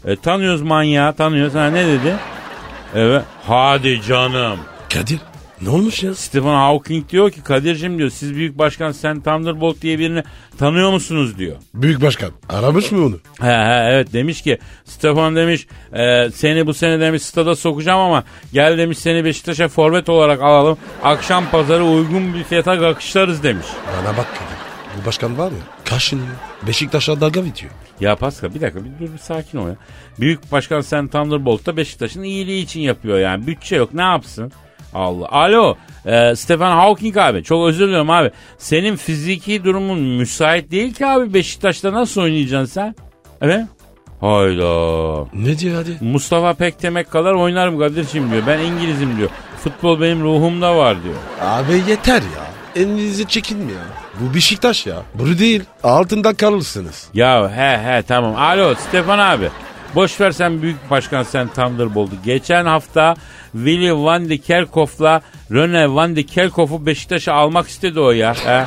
E, 0.05 0.15
tanıyoruz 0.15 0.61
manyağı 0.61 1.13
tanıyoruz. 1.13 1.55
Ha 1.55 1.67
ne 1.67 1.87
dedi? 1.87 2.15
Evet. 2.95 3.23
Hadi 3.47 4.01
canım. 4.01 4.59
Kadir 4.93 5.19
ne 5.63 5.69
olmuş 5.69 6.03
ya? 6.03 6.15
Stephen 6.15 6.53
Hawking 6.53 7.09
diyor 7.09 7.31
ki 7.31 7.41
Kadir'cim 7.43 7.97
diyor 7.97 8.09
siz 8.09 8.35
Büyük 8.35 8.57
Başkan 8.57 8.91
sen 8.91 9.21
Thunderbolt 9.21 9.81
diye 9.81 9.99
birini 9.99 10.23
tanıyor 10.57 10.91
musunuz 10.91 11.37
diyor. 11.37 11.55
Büyük 11.73 12.01
başkan 12.01 12.31
aramış 12.49 12.91
mı 12.91 13.05
onu? 13.05 13.19
He 13.41 13.47
he 13.47 13.89
evet 13.91 14.13
demiş 14.13 14.41
ki 14.41 14.57
Stefan 14.85 15.35
demiş 15.35 15.67
e, 15.93 16.29
seni 16.35 16.67
bu 16.67 16.73
sene 16.73 16.99
demiş 16.99 17.21
stada 17.21 17.55
sokacağım 17.55 17.99
ama 17.99 18.23
gel 18.53 18.77
demiş 18.77 18.97
seni 18.97 19.25
Beşiktaş'a 19.25 19.67
forvet 19.67 20.09
olarak 20.09 20.41
alalım. 20.41 20.77
Akşam 21.03 21.49
pazarı 21.49 21.83
uygun 21.83 22.33
bir 22.33 22.43
fiyata 22.43 22.79
kakışlarız 22.79 23.43
demiş. 23.43 23.67
Bana 23.87 24.17
bak 24.17 24.27
Kadir. 24.33 24.63
Bu 25.01 25.05
başkan 25.05 25.37
var 25.37 25.51
ya 25.51 25.57
kaşınıyor. 25.85 26.35
Beşiktaş'a 26.67 27.21
dalga 27.21 27.45
bitiyor. 27.45 27.71
Ya 27.99 28.15
Pascal 28.15 28.55
bir 28.55 28.61
dakika 28.61 28.79
bir 28.85 28.89
dur 29.07 29.13
bir 29.13 29.17
sakin 29.17 29.57
ol 29.57 29.67
ya. 29.67 29.75
Büyük 30.19 30.51
Başkan 30.51 30.81
sen 30.81 31.07
Thunderbolt 31.07 31.65
da 31.65 31.77
Beşiktaş'ın 31.77 32.23
iyiliği 32.23 32.63
için 32.63 32.79
yapıyor 32.79 33.19
yani. 33.19 33.47
Bütçe 33.47 33.75
yok 33.75 33.93
ne 33.93 34.01
yapsın? 34.01 34.51
Allah. 34.93 35.27
Alo 35.31 35.75
e, 36.05 36.35
Stephen 36.35 36.71
Hawking 36.71 37.17
abi 37.17 37.43
çok 37.43 37.67
özür 37.67 37.87
diliyorum 37.87 38.09
abi. 38.09 38.31
Senin 38.57 38.95
fiziki 38.95 39.63
durumun 39.63 39.99
müsait 39.99 40.71
değil 40.71 40.93
ki 40.93 41.05
abi 41.05 41.33
Beşiktaş'ta 41.33 41.93
nasıl 41.93 42.21
oynayacaksın 42.21 42.73
sen? 42.73 42.95
Evet. 43.41 43.65
Hayda. 44.21 45.25
Ne 45.33 45.59
diyor 45.59 45.75
hadi? 45.75 45.97
Mustafa 46.01 46.53
Pektemek 46.53 47.11
kadar 47.11 47.33
oynarım 47.33 47.79
Kadir'cim 47.79 48.31
diyor. 48.31 48.43
Ben 48.47 48.59
İngilizim 48.59 49.17
diyor. 49.17 49.29
Futbol 49.63 50.01
benim 50.01 50.23
ruhumda 50.23 50.77
var 50.77 51.03
diyor. 51.03 51.15
Abi 51.41 51.83
yeter 51.89 52.21
ya. 52.21 52.43
Elinizi 52.75 53.27
çekin 53.27 53.59
ya. 53.59 53.83
Bu 54.19 54.33
Beşiktaş 54.33 54.85
ya. 54.85 54.95
Bunu 55.15 55.39
değil. 55.39 55.63
Altında 55.83 56.33
kalırsınız. 56.33 57.07
Ya 57.13 57.51
he 57.55 57.77
he 57.77 58.01
tamam. 58.01 58.35
Alo 58.35 58.75
Stefan 58.75 59.19
abi. 59.19 59.49
Boş 59.95 60.21
ver 60.21 60.31
sen 60.31 60.61
büyük 60.61 60.89
başkan 60.89 61.23
sen 61.23 61.47
Thunderbolt'u. 61.47 62.15
Geçen 62.25 62.65
hafta 62.65 63.15
Willy 63.51 63.93
Van 63.93 64.29
de 64.29 64.37
Kerkhoff'la 64.37 65.21
Rene 65.51 65.93
Van 65.93 66.15
de 66.15 66.23
Kerkhoff'u 66.23 66.85
Beşiktaş'a 66.85 67.33
almak 67.33 67.67
istedi 67.67 67.99
o 67.99 68.11
ya. 68.11 68.33
He. 68.33 68.65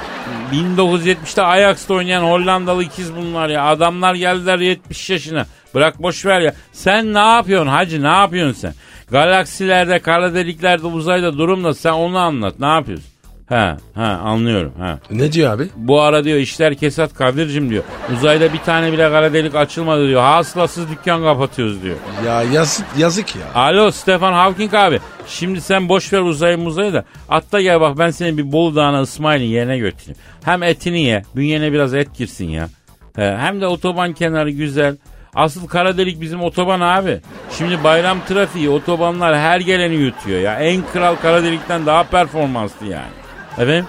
1970'te 0.52 1.42
Ajax'ta 1.42 1.94
oynayan 1.94 2.22
Hollandalı 2.22 2.82
ikiz 2.82 3.16
bunlar 3.16 3.48
ya. 3.48 3.64
Adamlar 3.64 4.14
geldiler 4.14 4.58
70 4.58 5.10
yaşına. 5.10 5.46
Bırak 5.74 6.02
boş 6.02 6.26
ver 6.26 6.40
ya. 6.40 6.54
Sen 6.72 7.14
ne 7.14 7.18
yapıyorsun 7.18 7.68
hacı 7.68 8.02
ne 8.02 8.08
yapıyorsun 8.08 8.60
sen? 8.60 8.74
Galaksilerde, 9.10 9.98
kara 9.98 10.34
deliklerde, 10.34 10.86
uzayda 10.86 11.38
durum 11.38 11.64
da 11.64 11.74
sen 11.74 11.92
onu 11.92 12.18
anlat. 12.18 12.54
Ne 12.60 12.66
yapıyorsun? 12.66 13.15
Ha, 13.48 13.76
ha 13.94 14.04
anlıyorum. 14.04 14.72
Ha. 14.78 14.98
Ne 15.10 15.32
diyor 15.32 15.52
abi? 15.52 15.68
Bu 15.76 16.00
ara 16.00 16.24
diyor 16.24 16.38
işler 16.38 16.74
kesat 16.74 17.14
Kadir'cim 17.14 17.70
diyor. 17.70 17.84
Uzayda 18.14 18.52
bir 18.52 18.58
tane 18.58 18.92
bile 18.92 19.10
kara 19.10 19.32
delik 19.32 19.54
açılmadı 19.54 20.08
diyor. 20.08 20.22
Hasılasız 20.22 20.90
dükkan 20.90 21.22
kapatıyoruz 21.22 21.82
diyor. 21.82 21.96
Ya 22.26 22.42
yazık, 22.42 22.86
yazık 22.98 23.36
ya. 23.36 23.42
Alo 23.54 23.90
Stefan 23.90 24.32
Hawking 24.32 24.74
abi. 24.74 25.00
Şimdi 25.26 25.60
sen 25.60 25.88
boş 25.88 26.12
ver 26.12 26.20
uzayı 26.20 26.58
muzayı 26.58 26.92
da. 26.92 27.04
Atla 27.28 27.60
gel 27.60 27.80
bak 27.80 27.98
ben 27.98 28.10
seni 28.10 28.38
bir 28.38 28.52
Bolu 28.52 28.76
Dağı'na 28.76 29.00
İsmail'in 29.00 29.46
yerine 29.46 29.78
götüreyim. 29.78 30.18
Hem 30.44 30.62
etini 30.62 31.00
ye. 31.02 31.22
Bünyene 31.36 31.72
biraz 31.72 31.94
et 31.94 32.14
girsin 32.18 32.48
ya. 32.48 32.68
He, 33.16 33.36
hem 33.38 33.60
de 33.60 33.66
otoban 33.66 34.12
kenarı 34.12 34.50
güzel. 34.50 34.96
Asıl 35.34 35.66
kara 35.68 35.98
delik 35.98 36.20
bizim 36.20 36.42
otoban 36.42 36.80
abi. 36.80 37.20
Şimdi 37.58 37.84
bayram 37.84 38.18
trafiği 38.28 38.68
otobanlar 38.70 39.38
her 39.38 39.60
geleni 39.60 39.94
yutuyor 39.94 40.40
ya. 40.40 40.54
En 40.60 40.82
kral 40.92 41.16
kara 41.16 41.42
delikten 41.42 41.86
daha 41.86 42.02
performanslı 42.04 42.86
yani. 42.86 43.25
Efendim? 43.58 43.86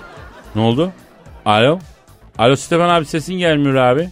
Ne 0.56 0.62
oldu? 0.62 0.92
Alo? 1.46 1.80
Alo 2.38 2.56
Stefan 2.56 2.90
abi 2.90 3.06
sesin 3.06 3.34
gelmiyor 3.34 3.76
abi. 3.76 4.10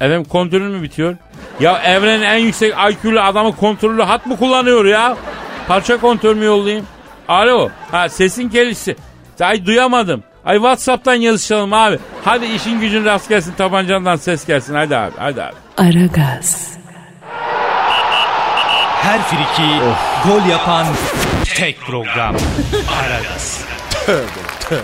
Efendim 0.00 0.24
kontrolün 0.24 0.70
mü 0.72 0.82
bitiyor? 0.82 1.16
Ya 1.60 1.78
evrenin 1.84 2.22
en 2.22 2.36
yüksek 2.38 2.74
IQ'lu 2.90 3.20
adamı 3.20 3.56
kontrollü 3.56 4.02
hat 4.02 4.26
mı 4.26 4.36
kullanıyor 4.36 4.84
ya? 4.84 5.16
Parça 5.68 5.96
kontrol 6.00 6.34
mü 6.36 6.44
yollayayım? 6.44 6.86
Alo. 7.28 7.70
Ha 7.90 8.08
sesin 8.08 8.50
gelişi. 8.50 8.96
Ay 9.40 9.66
duyamadım. 9.66 10.22
Ay 10.44 10.56
Whatsapp'tan 10.56 11.14
yazışalım 11.14 11.72
abi. 11.72 11.98
Hadi 12.24 12.46
işin 12.46 12.80
gücün 12.80 13.04
rast 13.04 13.28
gelsin 13.28 13.52
tabancandan 13.52 14.16
ses 14.16 14.46
gelsin. 14.46 14.74
Hadi 14.74 14.96
abi 14.96 15.12
hadi 15.18 15.42
abi. 15.42 15.54
Aragaz, 15.76 16.78
Her 19.02 19.22
friki 19.22 19.78
gol 20.28 20.50
yapan 20.50 20.86
tek 21.56 21.80
program. 21.80 22.36
Aragaz. 23.02 23.64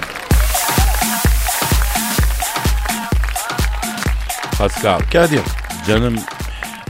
Pascal 4.58 5.00
Kadir. 5.12 5.40
canım 5.86 6.16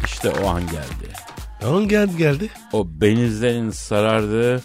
işte 0.05 0.31
o 0.31 0.49
an 0.49 0.61
geldi. 0.67 1.11
Tamam 1.61 1.89
geldi 1.89 2.17
geldi. 2.17 2.49
O 2.73 2.87
benizlerin 3.01 3.71
sarardığı, 3.71 4.63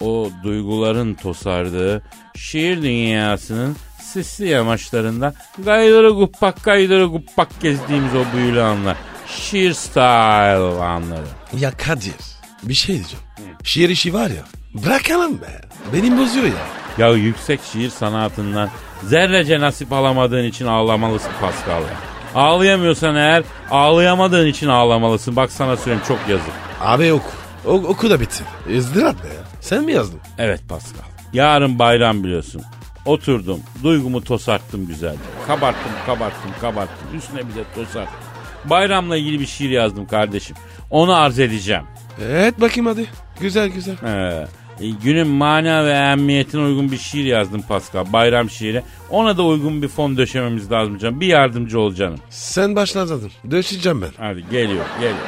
o 0.00 0.30
duyguların 0.44 1.14
tosardığı, 1.14 2.02
şiir 2.36 2.82
dünyasının 2.82 3.76
sisli 4.02 4.48
yamaçlarında 4.48 5.34
gaydırı 5.58 6.10
guppak 6.10 6.64
gaydırı 6.64 7.04
guppak 7.04 7.60
gezdiğimiz 7.60 8.14
o 8.14 8.24
büyülü 8.36 8.62
anlar. 8.62 8.96
Şiir 9.26 9.72
style 9.72 10.82
anları. 10.82 11.26
Ya 11.58 11.70
Kadir 11.70 12.14
bir 12.62 12.74
şey 12.74 12.94
diyeceğim. 12.94 13.24
Şiir 13.64 13.88
işi 13.88 14.14
var 14.14 14.30
ya 14.30 14.44
bırakalım 14.84 15.40
be. 15.40 15.60
Benim 15.92 16.18
bozuyor 16.18 16.46
ya. 16.46 16.87
Ya 16.98 17.08
yüksek 17.08 17.60
şiir 17.72 17.90
sanatından 17.90 18.70
zerrece 19.02 19.60
nasip 19.60 19.92
alamadığın 19.92 20.44
için 20.44 20.66
ağlamalısın 20.66 21.30
Pascal 21.40 21.82
ya. 21.82 21.88
Ağlayamıyorsan 22.34 23.14
eğer 23.16 23.42
ağlayamadığın 23.70 24.46
için 24.46 24.68
ağlamalısın. 24.68 25.36
Bak 25.36 25.52
sana 25.52 25.76
söyleyeyim 25.76 26.04
çok 26.08 26.18
yazık. 26.28 26.52
Abi 26.80 27.12
oku. 27.12 27.30
O, 27.66 27.70
oku 27.72 28.10
da 28.10 28.20
bitsin. 28.20 28.46
İzdirat 28.68 29.16
ne 29.24 29.30
ya? 29.30 29.40
Sen 29.60 29.84
mi 29.84 29.92
yazdın? 29.92 30.20
Evet 30.38 30.60
Pascal. 30.68 31.02
Yarın 31.32 31.78
bayram 31.78 32.24
biliyorsun. 32.24 32.62
Oturdum. 33.04 33.60
Duygumu 33.82 34.24
tosarttım 34.24 34.86
güzelce. 34.86 35.18
Kabarttım, 35.46 35.92
kabarttım, 36.06 36.50
kabarttım. 36.60 37.18
Üstüne 37.18 37.38
bir 37.48 37.54
de 37.54 37.64
tosarttım. 37.74 38.18
Bayramla 38.64 39.16
ilgili 39.16 39.40
bir 39.40 39.46
şiir 39.46 39.70
yazdım 39.70 40.06
kardeşim. 40.06 40.56
Onu 40.90 41.14
arz 41.14 41.38
edeceğim. 41.38 41.82
Evet 42.22 42.60
bakayım 42.60 42.86
hadi. 42.86 43.06
Güzel 43.40 43.68
güzel. 43.68 43.94
Ee, 44.04 44.46
e, 44.80 44.88
günün 45.04 45.28
mana 45.28 45.84
ve 45.84 45.90
ehemmiyetine 45.90 46.62
uygun 46.62 46.92
bir 46.92 46.98
şiir 46.98 47.24
yazdım 47.24 47.62
Pascal. 47.62 48.12
Bayram 48.12 48.50
şiiri. 48.50 48.82
Ona 49.10 49.36
da 49.36 49.42
uygun 49.42 49.82
bir 49.82 49.88
fon 49.88 50.16
döşememiz 50.16 50.72
lazım 50.72 50.98
canım. 50.98 51.20
Bir 51.20 51.26
yardımcı 51.26 51.80
ol 51.80 51.94
canım. 51.94 52.18
Sen 52.30 52.76
başladın. 52.76 53.30
Döşeceğim 53.50 54.02
ben. 54.02 54.10
Hadi 54.16 54.44
geliyor, 54.50 54.84
geliyor. 55.00 55.26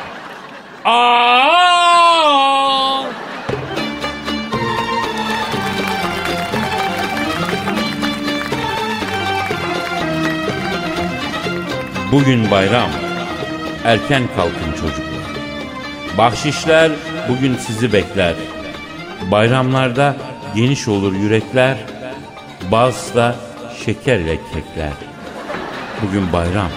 Aa! 0.84 1.40
Bugün 12.12 12.50
bayram. 12.50 12.90
Erken 13.84 14.22
kalkın 14.36 14.72
çocuklar. 14.72 15.20
Bahşişler 16.18 16.92
bugün 17.28 17.56
sizi 17.56 17.92
bekler. 17.92 18.34
Bayramlarda 19.30 20.16
geniş 20.54 20.88
olur 20.88 21.12
yürekler. 21.12 21.76
Bazı 22.70 23.34
şeker 23.84 24.18
ile 24.18 24.36
kekler. 24.36 24.92
Bugün 26.02 26.32
bayram. 26.32 26.70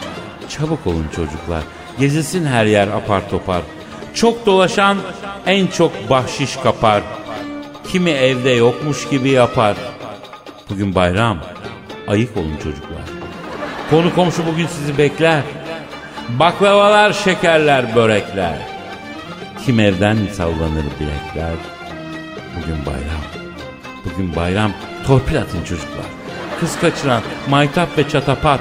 Çabuk 0.50 0.88
olun 0.88 1.08
çocuklar. 1.16 1.64
Gezilsin 2.00 2.46
her 2.46 2.66
yer 2.66 2.88
apar 2.88 3.30
topar. 3.30 3.62
Çok 4.14 4.46
dolaşan 4.46 4.98
en 5.46 5.68
çok 5.68 6.10
bahşiş 6.10 6.56
kapar. 6.56 7.02
Kimi 7.92 8.10
evde 8.10 8.50
yokmuş 8.50 9.10
gibi 9.10 9.30
yapar. 9.30 9.76
Bugün 10.70 10.96
bayram. 10.96 11.40
Ayık 12.08 12.38
olun 12.38 12.58
çocuklar. 12.64 13.04
Konu 13.90 14.16
komşu 14.16 14.46
bugün 14.46 14.68
sizi 14.68 14.98
bekler. 14.98 15.42
Baklavalar, 16.30 17.14
şekerler, 17.14 17.96
börekler. 17.96 18.58
Kim 19.66 19.80
evden 19.80 20.18
sallanır 20.34 20.86
bilekler. 21.00 21.54
Bugün 22.58 22.86
bayram. 22.86 23.24
Bugün 24.06 24.36
bayram. 24.36 24.72
Torpil 25.08 25.42
atın 25.42 25.64
çocuklar. 25.64 26.06
Kız 26.60 26.80
kaçıran 26.80 27.22
maytap 27.50 27.98
ve 27.98 28.10
çatapat. 28.10 28.60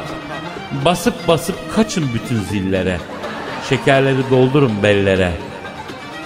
Basıp 0.85 1.29
basıp 1.29 1.75
kaçın 1.75 2.11
bütün 2.15 2.41
zillere. 2.41 2.99
Şekerleri 3.69 4.31
doldurun 4.31 4.83
bellere. 4.83 5.33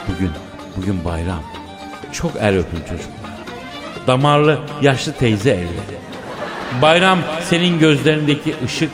Bugün, 0.08 0.30
bugün 0.76 1.04
bayram. 1.04 1.42
Çok 2.12 2.36
el 2.36 2.56
öpün 2.56 2.78
çocuklar. 2.78 3.30
Damarlı 4.06 4.58
yaşlı 4.82 5.12
teyze 5.12 5.50
elleri. 5.50 5.96
Bayram 6.82 7.18
senin 7.48 7.78
gözlerindeki 7.78 8.54
ışık, 8.64 8.90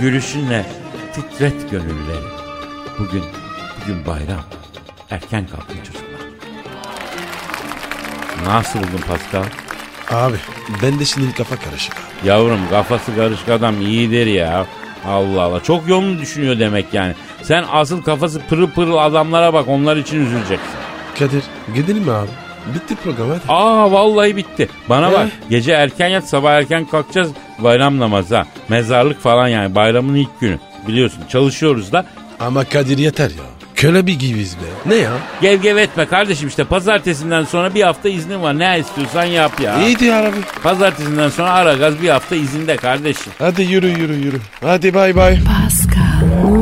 gülüşünle 0.00 0.66
titret 1.14 1.70
gönülleri. 1.70 2.26
Bugün, 2.98 3.24
bugün 3.82 4.06
bayram. 4.06 4.42
Erken 5.10 5.46
kalkın 5.46 5.76
çocuklar. 5.76 6.01
Nasıl 8.46 8.78
buldun 8.78 9.00
Pascal? 9.08 9.44
Abi 10.10 10.36
ben 10.82 10.98
de 10.98 11.04
şimdi 11.04 11.34
kafa 11.34 11.56
karışık. 11.56 11.94
Yavrum 12.24 12.60
kafası 12.70 13.16
karışık 13.16 13.48
adam 13.48 13.80
iyidir 13.80 14.26
ya. 14.26 14.66
Allah 15.06 15.42
Allah. 15.42 15.60
Çok 15.62 15.88
yolunu 15.88 16.18
düşünüyor 16.20 16.58
demek 16.58 16.94
yani. 16.94 17.14
Sen 17.42 17.64
asıl 17.72 18.02
kafası 18.02 18.40
pırıl 18.48 18.70
pırıl 18.70 18.96
adamlara 18.96 19.54
bak 19.54 19.68
onlar 19.68 19.96
için 19.96 20.26
üzüleceksin. 20.26 20.70
Kadir 21.18 21.42
gidelim 21.74 22.02
mi 22.02 22.12
abi? 22.12 22.28
Bitti 22.74 22.96
program 22.96 23.28
hadi. 23.28 23.40
Aa 23.48 23.92
vallahi 23.92 24.36
bitti. 24.36 24.68
Bana 24.88 25.10
Ee? 25.10 25.12
bak 25.12 25.28
gece 25.50 25.72
erken 25.72 26.08
yat 26.08 26.28
sabah 26.28 26.52
erken 26.52 26.84
kalkacağız 26.84 27.30
bayram 27.58 27.98
namazı 27.98 28.36
ha. 28.36 28.46
Mezarlık 28.68 29.20
falan 29.20 29.48
yani 29.48 29.74
bayramın 29.74 30.14
ilk 30.14 30.40
günü. 30.40 30.58
Biliyorsun 30.88 31.22
çalışıyoruz 31.28 31.92
da. 31.92 32.06
Ama 32.40 32.64
Kadir 32.64 32.98
yeter 32.98 33.30
ya. 33.30 33.36
Köle 33.82 34.06
bir 34.06 34.18
gibiyiz 34.18 34.56
be. 34.56 34.90
Ne 34.90 34.94
ya? 34.94 35.10
Gev 35.40 35.62
gev 35.62 35.76
etme 35.76 36.06
kardeşim 36.06 36.48
işte 36.48 36.64
pazartesinden 36.64 37.44
sonra 37.44 37.74
bir 37.74 37.82
hafta 37.82 38.08
iznin 38.08 38.42
var. 38.42 38.58
Ne 38.58 38.78
istiyorsan 38.78 39.24
yap 39.24 39.60
ya. 39.60 39.82
İyiydi 39.82 40.04
ya 40.04 40.22
abi. 40.22 40.36
Pazartesinden 40.62 41.28
sonra 41.28 41.50
ara 41.50 41.74
gaz 41.74 42.02
bir 42.02 42.08
hafta 42.08 42.36
izinde 42.36 42.76
kardeşim. 42.76 43.32
Hadi 43.38 43.62
yürü 43.62 43.88
yürü 43.88 44.14
yürü. 44.14 44.36
Hadi 44.60 44.94
bay 44.94 45.16
bay. 45.16 45.38
Pascal, 45.44 46.61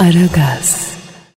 Aragaz. 0.00 0.89